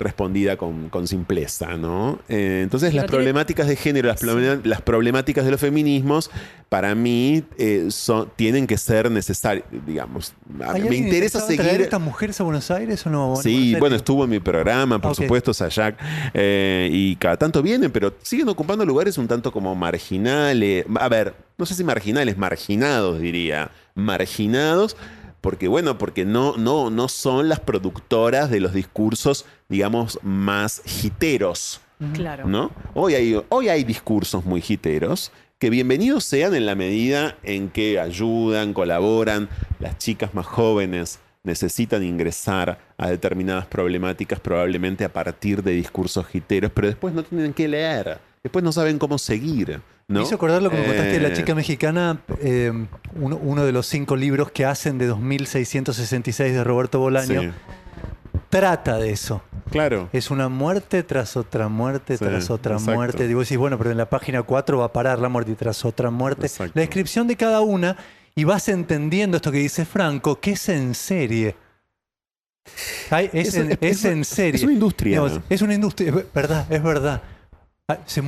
[0.00, 2.18] respondida con, con simpleza, ¿no?
[2.28, 4.22] Eh, entonces las tiene- problemáticas de género, las,
[4.64, 6.30] las problemáticas de los feminismos,
[6.68, 10.32] para mí eh, son, tienen que ser necesarias, digamos.
[10.62, 11.80] A- ¿Hay Me interesa traer seguir...
[11.82, 13.36] estas mujeres a Buenos Aires o no?
[13.36, 15.96] Sí, Buenos bueno, estuvo en mi programa, por supuesto, Sayak,
[16.34, 20.86] eh, y cada tanto vienen, pero siguen ocupando lugares un tanto como marginales.
[20.98, 23.70] A ver, no sé si marginales, marginados, diría.
[23.94, 24.96] Marginados,
[25.40, 31.80] porque bueno, porque no, no, no son las productoras de los discursos, digamos, más jiteros.
[32.14, 32.46] Claro.
[32.46, 32.70] ¿no?
[32.94, 38.00] Hoy hay, hoy hay discursos muy jiteros que bienvenidos sean en la medida en que
[38.00, 45.72] ayudan, colaboran, las chicas más jóvenes necesitan ingresar a determinadas problemáticas probablemente a partir de
[45.72, 49.80] discursos jiteros, pero después no tienen que leer, después no saben cómo seguir.
[50.08, 50.20] ¿no?
[50.20, 52.72] Me hizo acordar lo que me contaste de la Eh, chica mexicana, eh,
[53.14, 57.42] uno, uno de los cinco libros que hacen de 2666 de Roberto Bolaño.
[57.42, 57.50] sí,
[58.48, 59.42] Trata de eso.
[59.70, 60.08] claro.
[60.12, 62.94] Es una muerte tras otra muerte, Sí, tras otra exacto.
[62.96, 63.28] muerte.
[63.28, 65.84] Digo, decís, bueno, pero en la página 4 va a parar la muerte y tras
[65.84, 66.46] otra muerte.
[66.46, 66.72] Exacto.
[66.74, 67.96] La descripción de cada una
[68.34, 71.54] y vas entendiendo esto que dice Franco, que es en serie.
[73.10, 74.56] Ay, es, Es- en, es- es en serie.
[74.56, 75.22] Es una industria.
[75.48, 77.22] Es una industria, es verdad, es verdad.
[77.90, 78.22] Ah, Se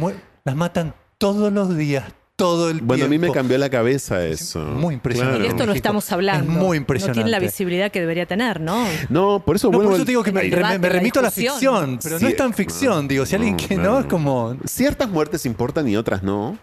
[0.45, 2.05] las matan todos los días,
[2.37, 3.35] todo el Bueno, a mí me tiempo.
[3.35, 4.59] cambió la cabeza eso.
[4.61, 5.39] muy impresionante.
[5.39, 6.51] Y de esto no estamos hablando.
[6.51, 7.41] Es muy No tiene la impresionante.
[7.47, 8.85] visibilidad que debería tener, ¿no?
[9.09, 11.99] No, por eso No, por eso te digo que me, debate, remito a la ficción,
[12.03, 13.25] pero no es tan ficción, digo.
[13.27, 14.57] Si alguien no, que no es como.
[14.65, 16.59] ciertas muertes importan y otras no.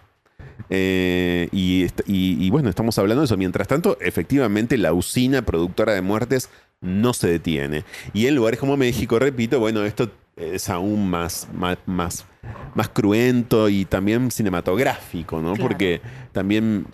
[0.70, 3.38] Eh, y- y bueno, estamos hablando de eso.
[3.38, 6.50] Mientras tanto, efectivamente, la usina productora de muertes
[6.82, 7.86] no se detiene.
[8.14, 12.26] Y en lugares como México, repito, bueno, esto es aún más, más, más,
[12.76, 15.54] más cruento y también cinematográfico, ¿no?
[15.54, 15.68] Claro.
[15.68, 16.86] Porque también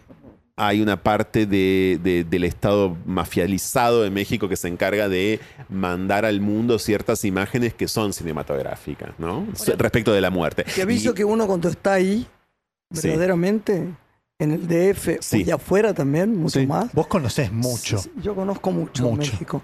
[0.58, 5.40] hay una parte de- de- del Estado mafializado de México que se encarga de
[5.70, 9.46] mandar al mundo ciertas imágenes que son cinematográficas, ¿no?
[9.78, 10.64] Respecto de la muerte.
[10.74, 12.26] Te aviso Y- que uno cuando está ahí,
[12.94, 13.08] Sí.
[13.10, 13.86] verdaderamente,
[14.40, 15.44] en el DF Sí.
[15.46, 16.66] y afuera también, mucho Sí.
[16.68, 16.92] más.
[16.94, 17.98] Vos conocés mucho.
[17.98, 19.18] Sí, Yo conozco mucho, Mucho.
[19.34, 19.62] México.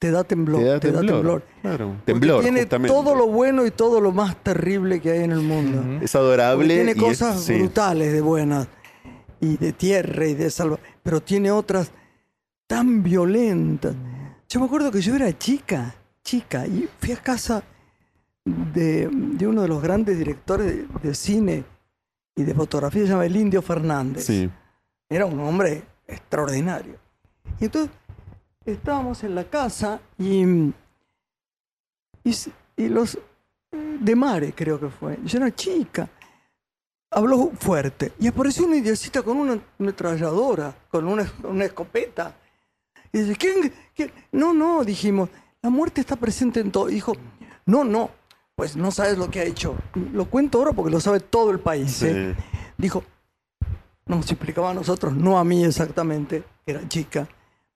[0.00, 1.42] Te da temblor, Te da temblor.
[1.62, 2.92] Claro, Porque temblor, tiene justamente.
[2.92, 6.02] todo lo bueno y todo lo más terrible que hay en el mundo.
[6.02, 6.64] Es adorable.
[6.64, 7.58] Porque tiene y es- cosas sí.
[7.58, 8.66] brutales de buenas
[9.40, 11.92] y de tierra y de salva, pero tiene otras
[12.66, 13.94] tan violentas.
[14.48, 15.94] Yo me acuerdo que yo era chica,
[16.24, 17.62] chica, y fui a casa
[18.44, 21.64] de, de uno de los grandes directores de, de cine
[22.34, 24.24] y de fotografía, se llama el Indio Fernández.
[24.24, 24.48] Sí.
[25.10, 26.94] Era un hombre extraordinario.
[27.60, 27.90] Y entonces
[28.72, 30.44] estábamos en la casa y,
[32.24, 33.18] y, los
[33.72, 35.18] de Mare creo que fue.
[35.24, 36.08] Yo era chica.
[37.10, 38.12] Habló fuerte.
[38.18, 42.36] Y apareció una idiocita con una ametralladora, con una, una escopeta.
[43.12, 44.12] Y dice, ¿quién, quién?
[44.30, 45.28] No, no, dijimos,
[45.60, 46.88] la muerte está presente en todo.
[46.88, 47.14] Y dijo,
[47.66, 48.10] no, no,
[48.54, 49.74] pues no sabes lo que ha hecho.
[50.12, 51.92] Lo cuento ahora porque lo sabe todo el país.
[51.92, 52.06] Sí.
[52.08, 52.36] ¿eh?
[52.78, 53.02] Dijo,
[54.06, 57.28] nos explicaba a nosotros, no a mí exactamente, que era chica,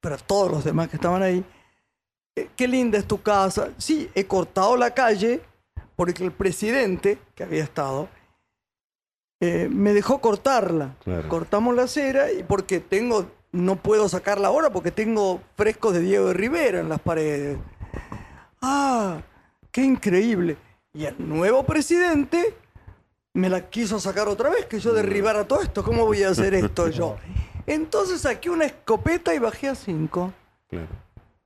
[0.04, 1.42] pero a todos los demás que estaban ahí.
[2.36, 3.70] "Eh, Qué linda es tu casa.
[3.78, 5.40] Sí, he cortado la calle
[5.96, 8.08] porque el presidente, que había estado,
[9.40, 10.94] eh, me dejó cortarla.
[11.04, 11.28] Claro.
[11.28, 16.26] Cortamos la acera y porque tengo, no puedo sacarla ahora porque tengo frescos de Diego
[16.28, 17.58] de Rivera en las paredes.
[18.60, 19.20] Ah,
[19.70, 20.56] qué increíble.
[20.92, 22.54] Y el nuevo presidente
[23.34, 25.82] me la quiso sacar otra vez, que yo derribara todo esto.
[25.82, 27.16] ¿Cómo voy a hacer esto yo?
[27.66, 30.32] Entonces saqué una escopeta y bajé a cinco.
[30.68, 30.88] Claro.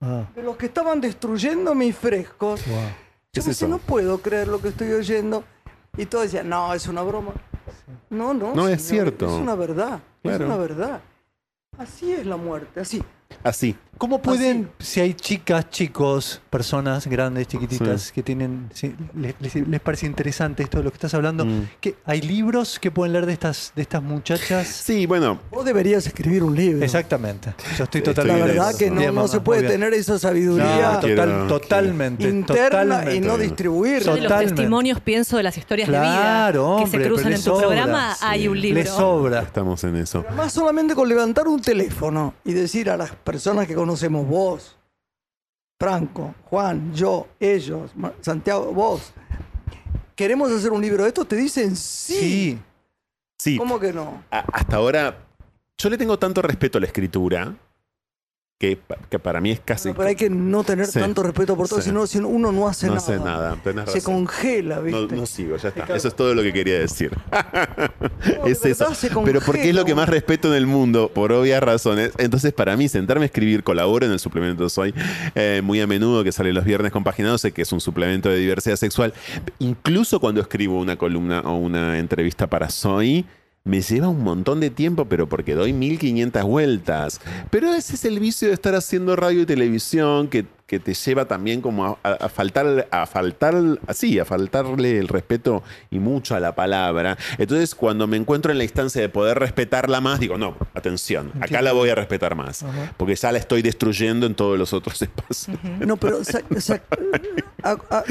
[0.01, 2.66] Ah, De los que estaban destruyendo mis frescos.
[2.66, 2.77] wow.
[3.33, 3.69] ¿Qué Yo es me decía, eso?
[3.69, 5.45] no puedo creer lo que estoy oyendo.
[5.97, 7.33] Y todos decían, no, es una broma.
[8.11, 8.55] No, no.
[8.55, 9.27] No, es cierto.
[9.27, 10.01] Es una verdad.
[10.23, 10.47] Es Claro.
[10.47, 11.01] una verdad.
[11.77, 13.03] Así es la muerte, así.
[13.45, 13.77] Así.
[13.99, 18.12] ¿Cómo pueden, si hay chicas, chicos, personas grandes, chiquititas, Sí.
[18.14, 21.68] que tienen, si les, les- les parece interesante esto de lo que estás hablando, Mm.
[21.80, 24.68] que hay libros que pueden leer de estas, de estas muchachas?
[24.68, 26.84] Sí, bueno, Vos deberías escribir un libro.
[26.84, 27.55] Exactamente.
[27.76, 28.46] Yo estoy Estoy La totalmente.
[28.46, 32.28] de verdad que no, no se puede tener esa No, sabiduría total- Quiero- totalmente.
[32.28, 33.20] interna y totalmente.
[33.26, 34.07] no distribuirla.
[34.16, 37.32] Yo de los testimonios pienso de las historias de vida Claro, que hombre, se cruzan
[37.32, 38.14] en tu sobra, programa.
[38.14, 38.24] sí.
[38.28, 38.80] Hay un libro.
[38.80, 39.40] Le sobra.
[39.42, 40.24] estamos en eso.
[40.36, 44.76] Más solamente con levantar un teléfono y decir a las personas que conocemos, vos,
[45.80, 49.12] Franco, Juan, yo, ellos, Santiago, vos,
[50.14, 52.14] queremos hacer un libro de esto, te dicen sí.
[52.14, 52.59] Sí.
[53.41, 54.24] Sí, ¿Cómo que no?
[54.32, 55.16] a- hasta ahora
[55.78, 57.55] yo le tengo tanto respeto a la escritura
[58.59, 59.89] que, pa- que para mí es casi...
[59.89, 61.91] No, pero hay que no tener Sí, tanto respeto por todo, sí.
[61.91, 63.07] sino, sino uno no hace no nada.
[63.07, 65.15] sé nada, tenés Se congela, ¿viste?
[65.15, 65.95] no sigo, ya está.
[65.95, 67.13] Eso es todo lo que quería decir.
[68.45, 68.85] de es eso.
[68.85, 71.63] verdad se Pero porque es lo que congela más respeto en el mundo, por obvias
[71.63, 72.11] razones.
[72.19, 74.93] Entonces, para mí, sentarme a escribir, colaboro en el suplemento Soy
[75.37, 78.39] eh, muy a menudo, que sale los viernes compaginados, sé que es un suplemento de
[78.39, 79.15] diversidad sexual.
[79.61, 83.25] Incluso cuando escribo una columna o una entrevista para Soy,
[83.65, 87.21] me lleva un montón de tiempo, pero porque doy 1500 vueltas.
[87.51, 91.27] Pero ese es el vicio de estar haciendo radio y televisión que, que te lleva
[91.27, 93.55] también como a, faltar, a faltar,
[93.87, 97.19] así, a faltarle el respeto y mucho a la palabra.
[97.37, 101.61] Entonces, cuando me encuentro en la instancia de poder respetarla más, digo, no, atención, acá
[101.61, 102.65] la voy a respetar más.
[102.97, 105.59] Porque ya la estoy destruyendo en todos los otros espacios.
[105.81, 106.81] No, pero sa- sa-
[107.63, 108.05] a- a-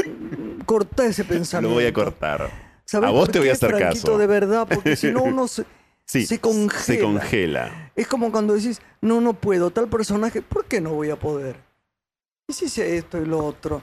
[0.68, 1.70] cortá ese pensamiento.
[1.70, 2.67] Lo voy a cortar.
[2.88, 4.18] ¿Sabés A vos te voy a hacer Franquito, caso.
[4.18, 5.66] de verdad, porque si no uno se,
[6.06, 6.84] Sí, se congela.
[6.84, 7.92] Se congela.
[7.96, 11.58] Es como cuando decís, no, no puedo, tal personaje, ¿por qué no voy a poder?
[12.48, 13.82] ¿Y si hice esto y lo otro?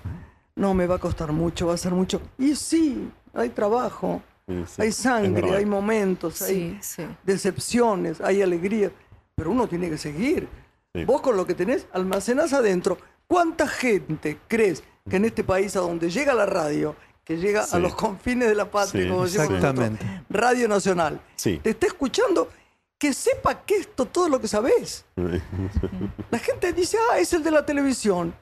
[0.56, 2.22] No, me va a costar mucho, va a ser mucho.
[2.38, 6.78] Y sí, hay trabajo, Sí, sí, hay sangre, hay momentos, hay
[7.24, 8.90] decepciones, hay alegría,
[9.34, 10.48] pero uno tiene que seguir.
[10.94, 11.04] Sí.
[11.04, 12.98] Vos con lo que tenés, almacenás adentro.
[13.26, 16.94] ¿Cuánta gente crees que en este país a donde llega la radio,
[17.24, 17.76] que llega Sí.
[17.76, 20.22] a los confines de la patria, Sí, como decimos nosotros, exactamente.
[20.30, 21.58] Radio Nacional, Sí.
[21.62, 22.50] te está escuchando,
[22.98, 25.04] que sepa que esto todo lo que sabés.
[26.30, 28.34] La gente dice, ah, es el de la televisión.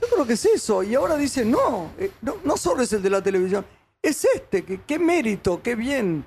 [0.00, 0.82] Yo creo que es eso.
[0.82, 3.64] Y ahora dice, no, eh, no, no solo es el de la televisión,
[4.02, 6.24] es este, que, qué mérito, qué bien.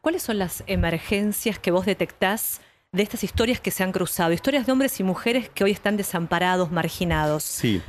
[0.00, 2.60] ¿Cuáles son las emergencias que vos detectás
[2.92, 4.32] de estas historias que se han cruzado?
[4.32, 7.44] Historias de hombres y mujeres que hoy están desamparados, marginados.
[7.44, 7.82] Sí.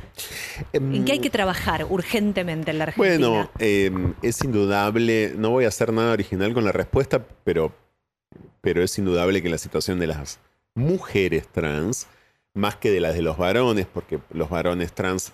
[0.72, 3.28] ¿En qué hay que trabajar urgentemente en la Argentina?
[3.28, 3.90] Bueno, eh,
[4.22, 7.72] es indudable, no voy a hacer nada original con la respuesta, pero,
[8.60, 10.38] pero es indudable que la situación de las
[10.74, 12.06] mujeres trans,
[12.52, 15.32] más que de las de los varones, porque los varones trans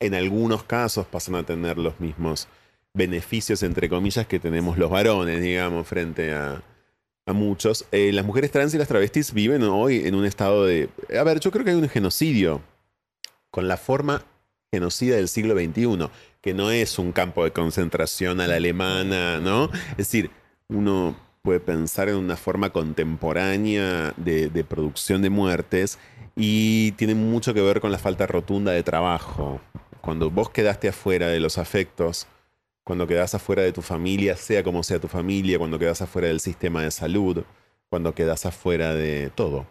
[0.00, 2.48] en algunos casos pasan a tener los mismos
[2.92, 6.62] beneficios, entre comillas, que tenemos los varones, digamos, frente a,
[7.28, 7.84] a muchos.
[7.92, 10.88] Eh, las mujeres trans y las travestis viven hoy en un estado de...
[11.18, 12.62] A ver, yo creo que hay un genocidio
[13.50, 14.24] con la forma
[14.72, 16.08] genocida del siglo XXI,
[16.40, 19.70] que no es un campo de concentración a la alemana, ¿no?
[19.92, 20.30] Es decir,
[20.68, 25.98] uno puede pensar en una forma contemporánea de, de producción de muertes
[26.34, 29.60] y tiene mucho que ver con la falta rotunda de trabajo.
[30.00, 32.26] Cuando vos quedaste afuera de los afectos,
[32.88, 36.40] cuando quedás afuera de tu familia, sea como sea tu familia, cuando quedás afuera del
[36.40, 37.44] sistema de salud,
[37.90, 39.66] cuando quedás afuera de todo.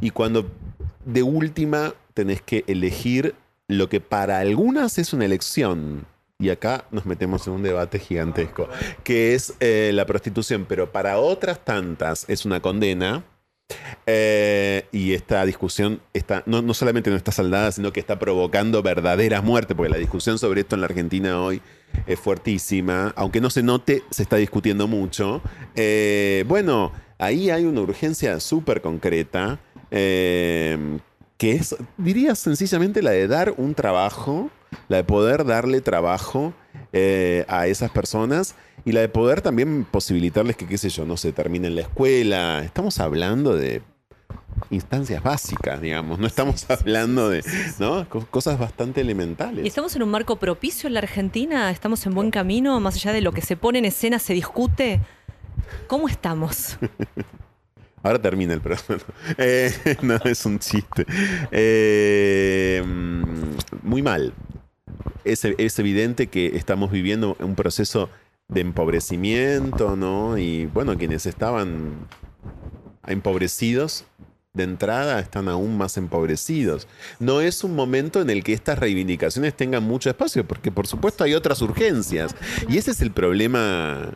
[0.00, 0.48] Y cuando
[1.04, 3.34] de última tenés que elegir
[3.66, 6.06] lo que para algunas es una elección.
[6.38, 8.68] Y acá nos metemos en un debate gigantesco,
[9.02, 13.24] que es eh, la prostitución, pero para otras tantas es una condena.
[14.06, 18.84] Eh, y esta discusión está, no, no solamente no está saldada, sino que está provocando
[18.84, 21.60] verdaderas muertes, porque la discusión sobre esto en la Argentina hoy
[22.06, 25.42] es fuertísima, aunque no se note, se está discutiendo mucho.
[25.74, 29.58] Eh, bueno, ahí hay una urgencia súper concreta,
[29.90, 30.98] eh,
[31.36, 34.50] que es, diría sencillamente, la de dar un trabajo,
[34.88, 36.52] la de poder darle trabajo
[36.92, 41.16] eh, a esas personas y la de poder también posibilitarles que, qué sé yo, no
[41.16, 42.62] se terminen la escuela.
[42.64, 43.82] Estamos hablando de
[44.70, 47.42] instancias básicas, digamos, no estamos hablando de
[48.30, 49.64] cosas bastante elementales.
[49.64, 51.70] ¿Y estamos en un marco propicio en la Argentina?
[51.70, 52.78] ¿Estamos en buen camino?
[52.80, 55.00] Más allá de lo que se pone en escena, se discute.
[55.86, 56.78] ¿Cómo estamos?
[58.02, 59.02] Ahora termina el programa.
[59.38, 61.06] Eh, no, es un chiste.
[61.50, 62.82] Eh,
[63.82, 64.32] muy mal.
[65.24, 68.08] Es, es evidente que estamos viviendo un proceso
[68.48, 70.38] de empobrecimiento, ¿no?
[70.38, 72.06] Y bueno, quienes estaban
[73.06, 74.04] empobrecidos
[74.52, 76.88] de entrada están aún más empobrecidos.
[77.20, 81.22] No es un momento en el que estas reivindicaciones tengan mucho espacio, porque por supuesto
[81.22, 82.34] hay otras urgencias.
[82.68, 84.12] Y ese es el problema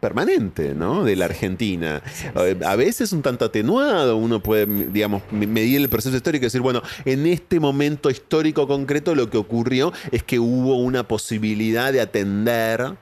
[0.00, 1.04] permanente, ¿no?
[1.04, 2.00] De la Argentina.
[2.36, 6.60] Eh, A veces un tanto atenuado, uno puede, digamos, medir el proceso histórico y decir,
[6.60, 12.00] bueno, en este momento histórico concreto lo que ocurrió es que hubo una posibilidad de
[12.00, 12.94] atender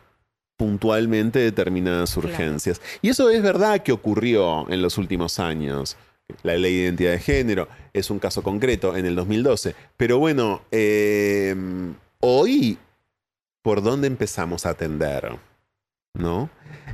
[0.56, 2.28] puntualmente determinadas Claro.
[2.28, 2.80] urgencias.
[3.02, 5.96] Y eso es verdad que ocurrió en los últimos años.
[6.42, 9.74] La ley de identidad de género es un caso concreto en el 2012.
[9.96, 11.54] Pero bueno, eh,
[12.20, 12.78] hoy,
[13.62, 15.36] ¿por dónde empezamos a atender?
[16.14, 16.50] ¿No?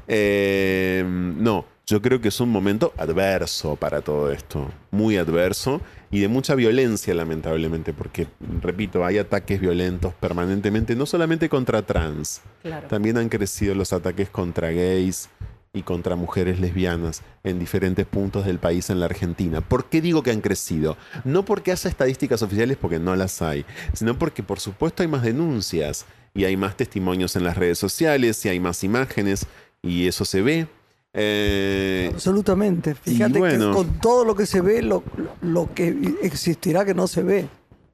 [0.09, 4.71] Eh, no, yo creo que es un momento adverso para todo esto.
[4.91, 8.29] Muy adverso y de mucha violencia, lamentablemente, porque,
[8.63, 12.89] repito, hay ataques violentos permanentemente, no solamente contra trans, Claro.
[12.89, 15.29] también han crecido los ataques contra gays
[15.75, 19.61] y contra mujeres lesbianas en diferentes puntos del país en la Argentina.
[19.61, 20.97] ¿Por qué digo que han crecido?
[21.25, 25.23] No porque haya estadísticas oficiales, porque no las hay, sino porque por supuesto hay más
[25.25, 29.47] denuncias y hay más testimonios en las redes sociales y hay más imágenes
[29.83, 30.67] y eso se ve.
[31.15, 32.95] Eh, Absolutamente.
[32.95, 33.69] Fíjate bueno.
[33.71, 35.03] que con todo lo que se ve, lo,
[35.43, 37.47] lo que existirá que no se ve.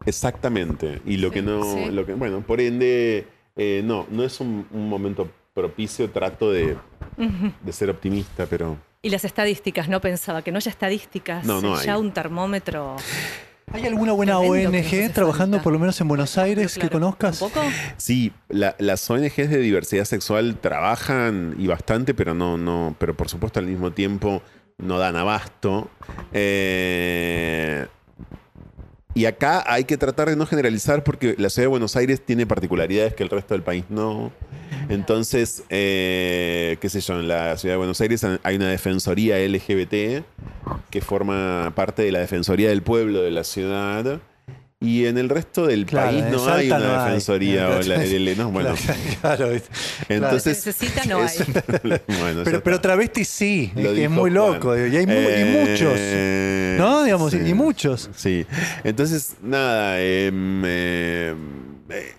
[0.07, 1.03] Exactamente.
[1.05, 1.87] Y lo que no, sí.
[1.91, 6.77] lo que, bueno, por ende, eh, no, no es un, un momento propicio, trato de,
[7.17, 11.83] de ser optimista, pero Y las estadísticas, no pensaba que no haya estadísticas, No, no
[11.83, 12.01] ya hay.
[12.01, 12.97] un termómetro.
[13.73, 15.63] ¿Hay alguna buena ONG trabajando falta.
[15.65, 17.39] por lo menos en Buenos Aires Claro, que conozcas?
[17.39, 17.67] ¿Tampoco?
[17.97, 23.29] sí, la- las ONGs de diversidad sexual trabajan y bastante, pero no, no, pero por
[23.29, 24.43] supuesto al mismo tiempo
[24.79, 25.91] no dan abasto.
[26.33, 27.87] Eh,
[29.19, 32.47] y acá hay que tratar de no generalizar porque la ciudad de Buenos Aires tiene
[32.47, 34.31] particularidades que el resto del país no.
[34.89, 40.23] Entonces, eh, qué sé yo, en la ciudad de Buenos Aires hay una defensoría LGBT
[40.89, 44.21] que forma parte de la defensoría del pueblo de la ciudad.
[44.81, 47.05] Y en el resto del Claro, país no hay una no hay.
[47.07, 48.75] defensoría o la LL, no, bueno.
[49.21, 49.51] Claro.
[50.09, 51.45] Entonces, Se necesita, no es-
[52.07, 54.35] bueno, Pero, pero travesti sí, Lo es muy Juan.
[54.35, 54.77] loco.
[54.77, 56.87] Y, hay mu- y Eh, muchos.
[56.89, 57.03] ¿No?
[57.03, 58.09] Digamos, y muchos.
[58.15, 58.47] Sí.
[58.85, 61.37] Entonces, nada, em, em,
[61.91, 62.15] eh,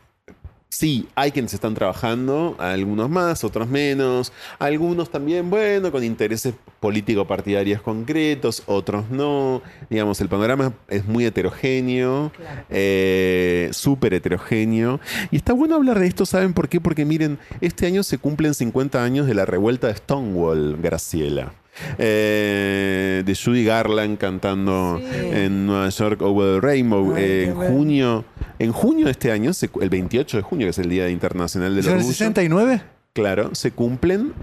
[0.70, 7.82] sí, hay quienes están trabajando, algunos más, otros menos, algunos también, bueno, con intereses político-partidarios
[7.82, 9.61] concretos, otros no.
[9.89, 12.61] Digamos, el panorama es muy heterogéneo, Claro.
[12.70, 14.99] eh, súper heterogéneo.
[15.32, 16.80] Y está bueno hablar de esto, ¿saben por qué?
[16.80, 21.53] Porque miren, este año se cumplen 50 años de la revuelta de Stonewall, Graciela.
[21.98, 27.72] Eh, de Judy Garland cantando en Nueva York Over the Rainbow Ay, eh, en bueno.
[27.72, 28.26] junio
[28.60, 29.52] en junio de este año
[29.82, 32.82] el 28 de junio que es el día internacional del ¿Es en el orgullo 69?
[33.14, 34.34] claro se cumplen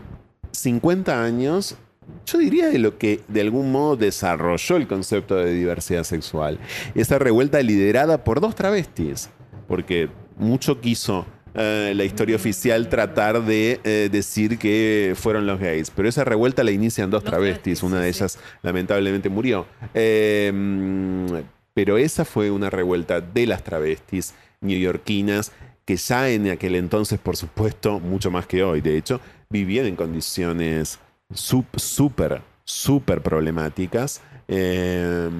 [0.53, 1.77] 50 años
[2.25, 6.59] yo diría de lo que de algún modo desarrolló el concepto de diversidad sexual.
[6.95, 9.29] Esa revuelta liderada por dos travestis,
[9.69, 11.27] porque mucho quiso
[11.59, 16.63] eh, la historia oficial tratar de eh, decir que fueron los gays, pero esa revuelta
[16.63, 19.67] la inician dos travestis, una de ellas lamentablemente murió.
[19.95, 21.27] Eh, mm,
[21.73, 25.53] pero esa fue una revuelta de las travestis neoyorquinas
[25.87, 29.97] que ya en aquel entonces, por supuesto, mucho más que hoy, de hecho, vivían en
[29.97, 30.99] condiciones
[31.33, 34.21] súper, súper problemáticas.
[34.49, 35.31] Eh,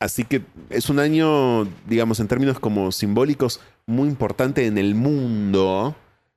[0.00, 5.96] así que es un año, digamos, en términos como simbólicos, muy importante en el mundo.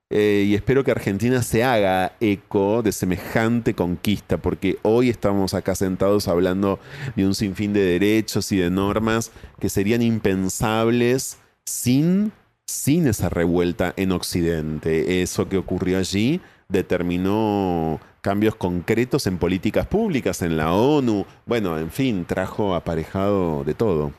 [0.10, 5.74] eh, y espero que Argentina se haga eco de semejante conquista, porque hoy estamos acá
[5.74, 6.80] sentados hablando
[7.16, 12.34] de un sinfín de derechos y de normas que serían impensables sin,
[12.68, 15.22] sin esa revuelta en Occidente.
[15.22, 21.26] Eso que ocurrió allí determinó cambios concretos en políticas públicas, en la ONU.
[21.46, 24.12] Bueno, en fin, trajo aparejado de todo.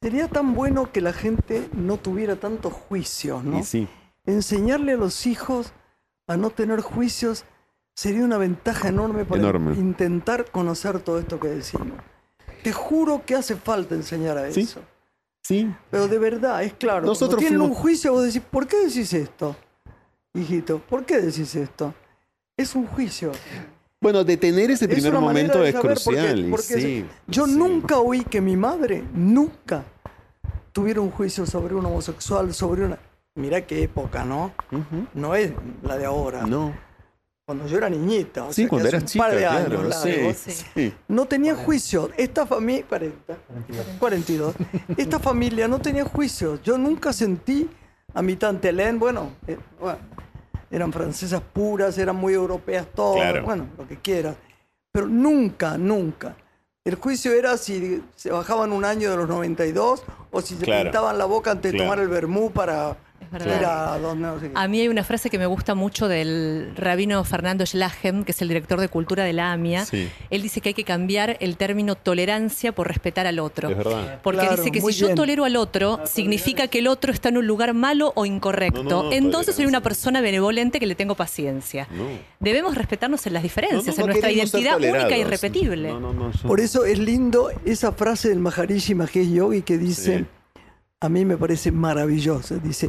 [0.00, 3.60] Sería tan bueno que la gente no tuviera tantos juicios, ¿no?
[3.60, 3.88] Y sí,
[4.24, 5.72] Enseñarle a los hijos
[6.28, 7.44] a no tener juicios
[7.94, 9.74] sería una ventaja enorme para Enorme.
[9.74, 11.88] intentar conocer todo esto que decimos.
[12.62, 14.60] Te juro que hace falta enseñar a Sí.
[14.60, 14.80] eso.
[15.42, 17.04] sí, Pero de verdad, es claro.
[17.06, 19.56] Nosotros tienen un juicio, vos decís, ¿por qué decís esto?
[20.34, 21.92] Hijito, ¿por qué decís esto?
[22.62, 23.32] Es un juicio.
[24.00, 26.38] Bueno, detener ese Es primer momento de es saber crucial.
[26.46, 27.54] y por qué sí, Yo sí.
[27.56, 29.84] nunca oí que mi madre, nunca,
[30.72, 32.98] tuviera un juicio sobre un homosexual, sobre una...
[33.34, 34.52] Mirá qué época, ¿no?
[35.14, 35.52] No es
[35.82, 36.42] la de ahora.
[36.42, 36.72] No.
[37.46, 38.44] Cuando yo era niñita.
[38.44, 39.80] o Sí, sea, cuando eras un chica, par de claro.
[39.80, 40.34] años sí, largo.
[40.74, 40.94] sí.
[41.08, 42.10] No tenía juicio.
[42.16, 42.84] Esta familia...
[42.88, 43.36] 40,
[43.98, 44.54] 42.
[44.96, 46.60] Esta familia no tenía juicio.
[46.62, 47.68] Yo nunca sentí
[48.14, 49.98] a mi tante Hélène, bueno, eh, bueno,
[50.72, 53.44] eran francesas puras, eran muy europeas todas, Claro.
[53.44, 54.34] bueno, lo que quieras.
[54.90, 56.34] Pero nunca, nunca.
[56.84, 60.02] El juicio era si se bajaban un año de los 92
[60.32, 60.84] o si se Claro.
[60.90, 61.90] pintaban la boca antes de Claro.
[61.92, 62.96] tomar el vermú para
[63.30, 64.00] verdad.
[64.54, 68.42] A mí hay una frase que me gusta mucho del rabino Fernando Schlagen, que es
[68.42, 69.84] el director de cultura de la AMIA.
[69.84, 70.08] Sí.
[70.30, 73.68] Él dice que hay que cambiar el término tolerancia por respetar al otro.
[73.70, 74.20] Es verdad.
[74.22, 77.38] Porque Claro, dice que si yo tolero al otro, significa que el otro está en
[77.38, 78.82] un lugar malo o incorrecto.
[78.82, 81.86] No, no, no, Entonces soy una persona benevolente que le tengo paciencia.
[81.90, 82.04] No.
[82.40, 85.88] Debemos respetarnos en las diferencias, No, no, en nuestra identidad única e irrepetible.
[85.90, 89.78] No, no, no, yo- Por eso es lindo esa frase del Maharishi Mahesh Yogi que
[89.78, 90.24] dice, Sí.
[91.02, 92.88] A mí me parece maravillosa, dice,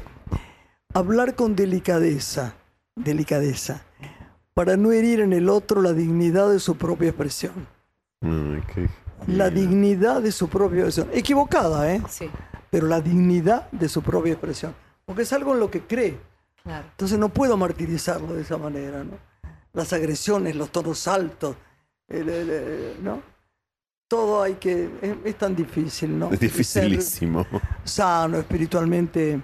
[0.93, 2.53] hablar con delicadeza,
[2.95, 3.81] delicadeza,
[4.53, 7.53] para no herir en el otro la dignidad de su propia expresión.
[9.25, 11.07] La dignidad de su propia expresión.
[11.11, 12.03] Equivocada, ¿eh?
[12.07, 12.29] Sí,
[12.69, 14.75] Pero la dignidad de su propia expresión.
[15.05, 16.17] Porque es algo en lo que cree.
[16.63, 16.85] claro.
[16.91, 19.17] Entonces no puedo martirizarlo de esa manera, ¿no?
[19.73, 21.55] Las agresiones, los tonos altos,
[22.07, 23.21] el- el- el- ¿no?
[24.13, 24.89] Todo hay que...
[25.01, 26.25] Es, es tan difícil, ¿no?
[26.31, 27.47] Es Ser dificilísimo.
[27.83, 29.41] sano espiritualmente.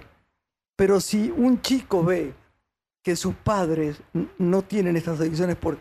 [0.76, 2.32] Pero si un chico ve
[3.02, 4.00] que sus padres
[4.38, 5.78] no tienen estas adicciones por,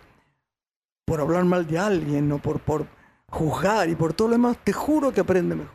[1.05, 2.87] por hablar mal de alguien, no por, por
[3.29, 5.73] juzgar y por todo lo demás, te juro que aprende mejor.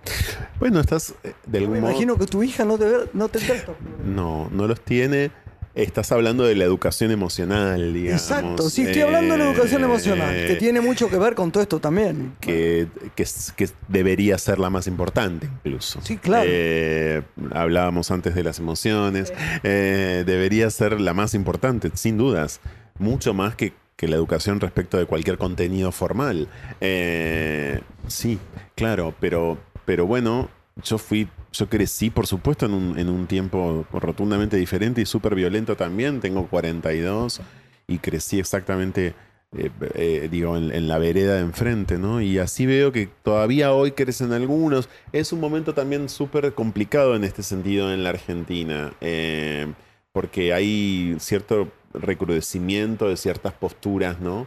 [0.59, 1.91] Bueno, estás eh, de algún Me modo.
[1.93, 3.77] imagino que tu hija no, te, no problemas.
[4.05, 5.31] No, no los tiene.
[5.75, 8.23] Estás hablando de la educación emocional, digamos.
[8.23, 11.51] Exacto, sí, estoy hablando de la educación Eh, emocional, que tiene mucho que ver con
[11.51, 12.35] todo esto también.
[12.41, 16.01] que, que, debería ser la más importante incluso.
[16.03, 16.49] Sí, claro.
[16.49, 17.23] Eh,
[17.53, 19.33] hablábamos antes de las emociones.
[19.65, 22.61] Eh, debería ser la más importante, sin dudas.
[23.01, 26.47] Mucho más que, que la educación respecto de cualquier contenido formal.
[26.81, 28.39] Eh, sí,
[28.77, 30.51] claro, pero, pero bueno,
[30.83, 35.35] yo fui, yo crecí, por supuesto, en un, en un tiempo rotundamente diferente y súper
[35.35, 36.21] violento también.
[36.21, 37.41] Tengo 42
[37.87, 39.15] y crecí exactamente
[39.57, 42.21] eh, eh, digo, en, la vereda de enfrente, ¿no?
[42.21, 44.89] Y así veo que todavía hoy crecen algunos.
[45.13, 49.73] Es un momento también súper complicado en este sentido en la Argentina, eh,
[50.13, 54.47] porque hay cierto recrudecimiento de ciertas posturas, ¿no?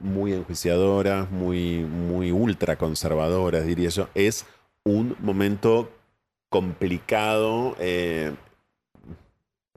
[0.00, 4.08] Muy enjuiciadoras, muy, muy ultraconservadoras, diría yo.
[4.14, 4.46] Es
[4.84, 5.90] un momento
[6.48, 8.34] complicado, eh,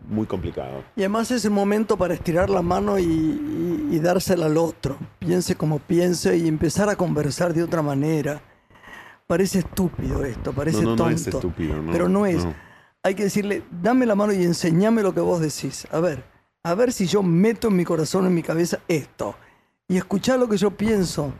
[0.08, 0.84] muy complicado.
[0.96, 4.98] Y además es el momento para estirar la mano y, y- y dársela al otro.
[5.20, 8.42] Piense como piense y empezar a conversar de otra manera.
[9.28, 11.06] Parece estúpido esto, parece no, no, tonto.
[11.06, 12.46] no es estúpido, no, pero no es.
[13.04, 15.88] Hay que decirle, dame la mano y enseñame lo que vos decís.
[15.92, 16.24] A ver,
[16.64, 19.36] a ver si yo meto en mi corazón, en mi cabeza esto.
[19.88, 21.34] Y escuchar lo que yo pienso.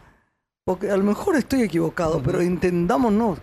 [0.66, 3.40] Porque a lo mejor estoy equivocado, pero intentámonos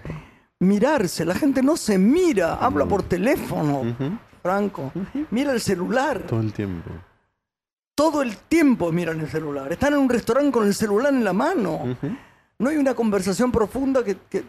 [0.59, 1.25] mirarse.
[1.25, 3.83] La gente no se mira, habla por teléfono,
[4.43, 4.93] Franco.
[5.31, 6.23] Mira el celular.
[6.27, 6.91] Todo el tiempo.
[7.95, 9.71] Todo el tiempo miran el celular.
[9.73, 11.97] Están en un restaurante con el celular en la mano.
[12.59, 14.17] No hay una conversación profunda que...
[14.29, 14.45] que-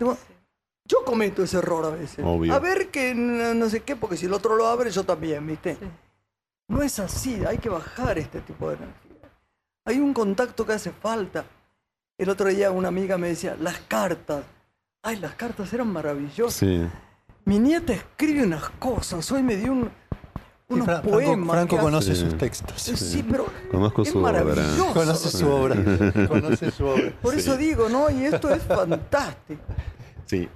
[0.88, 2.20] yo cometo ese error a veces.
[2.26, 2.54] Obvio.
[2.54, 5.46] A ver que no, no sé qué, porque si el otro lo abre, yo también,
[5.46, 5.78] ¿viste?
[6.68, 9.30] No es así, hay que bajar este tipo de energía.
[9.86, 11.46] Hay un contacto que hace falta.
[12.22, 14.44] El otro día una amiga me decía, las cartas.
[15.02, 16.54] Ay, las cartas eran maravillosas.
[16.54, 16.88] Sí.
[17.46, 19.32] Mi nieta escribe unas cosas.
[19.32, 19.86] Hoy me dio un,
[20.70, 21.50] Sí, unos Fra- poemas.
[21.58, 22.22] Franco conoce Sí.
[22.22, 22.76] sus textos.
[22.76, 24.44] hace- Sí, pero Conozco es su obra.
[24.44, 24.94] maravilloso.
[24.94, 25.76] Conoce su obra.
[26.30, 27.12] Conoce su obra.
[27.24, 28.10] Por eso digo, ¿no?
[28.12, 29.64] Y esto es fantástico.
[30.28, 30.48] Sí.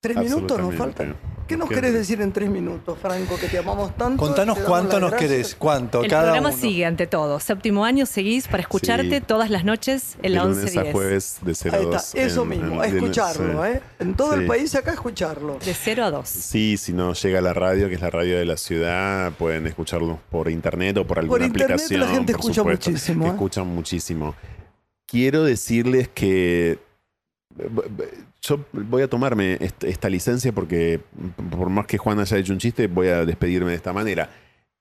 [0.00, 1.16] Tres minutos nos faltan.
[1.48, 3.36] ¿Qué nos querés decir en tres minutos, Franco?
[3.38, 4.20] Que te amamos tanto.
[4.20, 5.30] Contanos cuánto nos gracias.
[5.30, 6.58] querés, cuánto, El cada programa uno.
[6.58, 7.38] sigue ante todo.
[7.38, 9.24] Séptimo año seguís para escucharte Sí.
[9.24, 10.92] todas las noches en De la lunes a 11.10.
[10.92, 11.94] jueves de 0 a Ahí 2.
[12.04, 13.64] está, eso en- mismo, en- escucharlo.
[13.64, 13.80] ¿eh?
[14.00, 15.58] En todo el país acá escucharlo.
[15.64, 16.28] De 0 a 2.
[16.28, 19.68] Sí, si no llega a la radio, que es la radio de la ciudad, pueden
[19.68, 22.00] escucharlo por internet o por alguna internet aplicación.
[22.00, 23.30] la gente por escucha supuesto, muchísimo, ¿eh?
[23.30, 24.34] Escuchan muchísimo.
[25.06, 26.80] Quiero decirles que
[28.46, 31.00] yo voy a tomarme est- esta licencia porque
[31.50, 34.30] por más que Juan haya hecho un chiste, voy a despedirme de esta manera.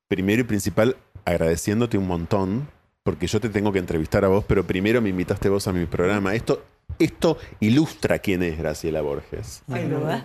[0.07, 0.95] Primero y principal,
[1.25, 2.67] agradeciéndote un montón,
[3.03, 5.85] porque yo te tengo que entrevistar a vos, pero primero me invitaste vos a mi
[5.85, 6.35] programa.
[6.35, 6.63] Esto,
[6.99, 9.63] esto ilustra quién es Graciela Borges.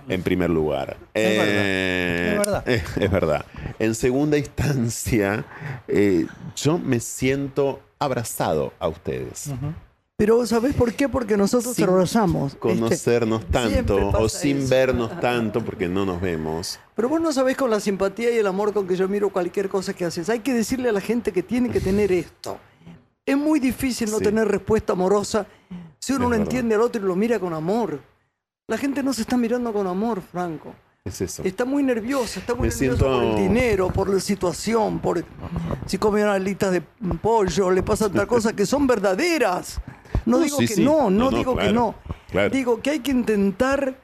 [0.09, 0.97] En primer lugar.
[1.15, 1.55] Es verdad.
[1.57, 2.63] Eh, Es verdad.
[2.69, 3.45] eh, es verdad.
[3.79, 5.45] En segunda instancia,
[5.89, 6.27] eh,
[6.57, 9.49] yo me siento abrazado a ustedes.
[9.49, 9.73] Ujú.
[10.21, 11.09] Pero ¿sabés por qué?
[11.09, 12.49] Porque nosotros Sin te abrazamos.
[12.53, 14.69] este, Conocernos tanto siempre o sin eso.
[14.69, 16.79] vernos tanto porque no nos vemos.
[16.95, 19.71] Pero vos no sabés con la simpatía y el amor con que yo miro cualquier
[19.71, 20.29] cosa que haces.
[20.29, 22.59] Hay que decirle a la gente que tiene que tener esto.
[23.25, 24.25] Es muy difícil no Sí.
[24.25, 25.47] tener respuesta amorosa
[25.99, 26.45] si uno Es no verdad.
[26.45, 27.99] entiende al otro y lo mira con amor.
[28.69, 30.75] La gente no se está mirando con amor, Franco.
[31.03, 31.43] Es eso.
[31.45, 35.25] Está muy nerviosa, está muy Me nerviosa siento- por el dinero, por la situación, por
[35.87, 36.83] si come alitas de
[37.23, 39.81] pollo, le pasa otra cosa que son verdaderas.
[40.31, 40.85] No, No, digo sí, que sí.
[40.85, 41.95] no, no, digo que no.
[42.31, 42.51] claro.
[42.51, 43.97] Digo que hay que intentar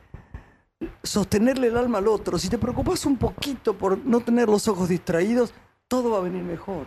[1.02, 4.88] sostenerle el alma al otro, si te preocupas un poquito por no tener los ojos
[4.88, 5.54] distraídos,
[5.88, 6.86] todo va a venir mejor.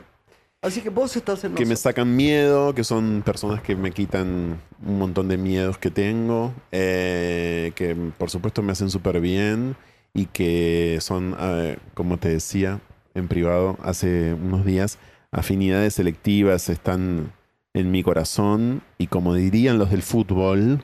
[0.62, 4.60] Así que vos estás en que me sacan miedo, que son personas que me quitan
[4.86, 9.78] un montón de miedos que tengo, eh, que por supuesto me hacen súper bien
[10.14, 12.82] y que son, eh, como te decía
[13.16, 14.98] en privado hace unos días,
[15.32, 17.32] afinidades selectivas están
[17.74, 20.84] en mi corazón y como dirían los del fútbol,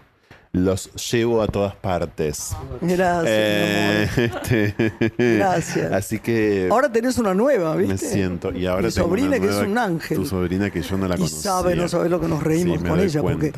[0.51, 2.55] los llevo a todas partes.
[2.79, 4.41] Gracias, Eh, mi amor.
[4.41, 4.93] este,
[5.37, 5.91] Gracias.
[5.91, 7.93] Así que Ahora tenés una nueva, ¿viste?
[7.93, 8.53] me siento.
[8.53, 10.17] Y ahora Mi tengo una sobrina que es un ángel.
[10.17, 11.39] Tu sobrina que yo no la y conocía.
[11.41, 13.21] sabe, no sabe lo que nos reímos Sí, me con doy ella.
[13.21, 13.51] Porque...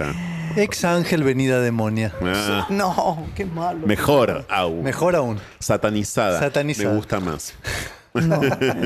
[0.55, 2.13] Ex ángel venida demonia.
[2.23, 3.85] Ah, No, qué malo.
[3.85, 4.81] mejor aún.
[4.83, 5.37] Mejor aún.
[5.59, 6.39] Satanizada.
[6.39, 6.89] Satanizada.
[6.89, 7.53] Me gusta más.
[8.15, 8.39] No,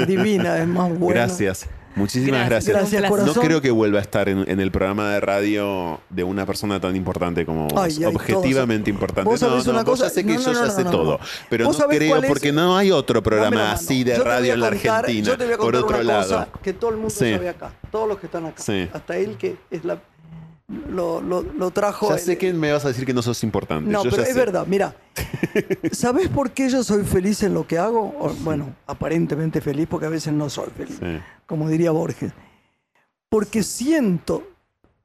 [0.06, 1.22] divina, es más buena.
[1.22, 1.66] Gracias.
[1.96, 2.76] Muchísimas Gracias.
[2.76, 2.92] gracias.
[3.02, 3.36] Gracias, Un corazón.
[3.36, 6.80] No creo que vuelva a estar en, en el programa de radio de una persona
[6.80, 7.82] tan importante como vos.
[7.82, 9.30] Ay, ay, Objetivamente todos- importante.
[9.30, 10.72] vos no, sabés no, una vos cosa- ya sé que no, no, yo no, ya
[10.72, 11.12] sé no, todo.
[11.14, 11.20] no.
[11.50, 15.28] Pero ¿Vos no creo porque no hay otro programa así de radio en la Argentina.
[15.28, 16.48] Yo te voy a por contar otro una cosa lado.
[16.64, 17.32] que todo el mundo Sí.
[17.34, 17.74] sabe acá.
[17.92, 18.62] Todos los que están acá.
[18.62, 18.88] Sí.
[18.94, 19.98] Hasta él que es la,
[20.90, 22.10] lo, lo, lo trajo.
[22.10, 23.90] Ya sé que me vas a decir que no sos importante.
[23.90, 24.34] No, yo pero es sé.
[24.36, 24.66] verdad.
[24.68, 24.96] Mira,
[25.92, 28.16] ¿sabés por qué yo soy feliz en lo que hago?
[28.20, 31.20] O, bueno, aparentemente feliz porque a veces no soy feliz, Sí.
[31.46, 32.32] como diría Borges.
[33.30, 34.48] Porque siento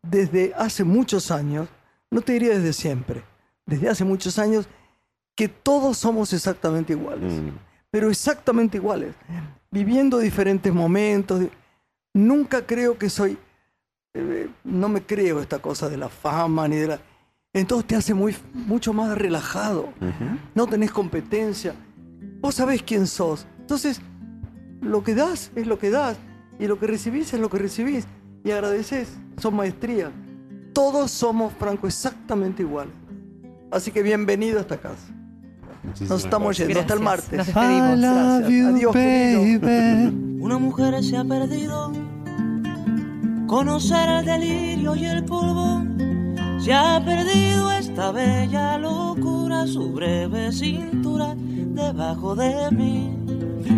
[0.02, 1.68] desde hace muchos años,
[2.10, 3.22] no te diría desde siempre,
[3.66, 4.68] desde hace muchos años,
[5.34, 7.32] que todos somos exactamente iguales.
[7.32, 7.50] Mm.
[7.90, 9.14] pero exactamente iguales,
[9.70, 11.42] viviendo diferentes momentos.
[12.14, 13.38] Nunca creo que soy,
[14.16, 17.00] eh, no me creo esta cosa de la fama ni de la...
[17.52, 19.88] Entonces te hace muy, mucho más relajado,
[20.54, 21.74] no tenés competencia,
[22.40, 23.46] vos sabés quién sos.
[23.60, 24.00] Entonces,
[24.82, 26.18] lo que das es lo que das
[26.58, 28.06] y lo que recibís es lo que recibís
[28.44, 29.08] y agradeces,
[29.38, 30.10] son maestrías.
[30.74, 32.92] Todos somos, Franco, exactamente iguales.
[33.70, 35.08] Así que bienvenido a esta casa.
[35.82, 36.68] Muchísimas Nos estamos gracias.
[36.68, 37.32] yendo hasta el martes.
[37.32, 38.04] Nos despedimos.
[38.04, 38.94] Adiós.
[40.40, 41.90] Una mujer se ha perdido.
[43.46, 45.84] Conocer el delirio y el polvo.
[46.58, 53.16] Se ha perdido esta bella locura, su breve cintura debajo de mí.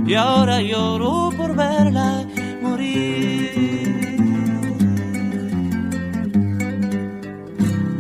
[0.06, 2.26] Y ahora lloro por verla
[2.62, 3.50] morir.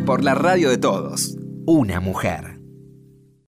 [0.06, 1.36] Por la radio de todos.
[1.66, 2.57] Una mujer.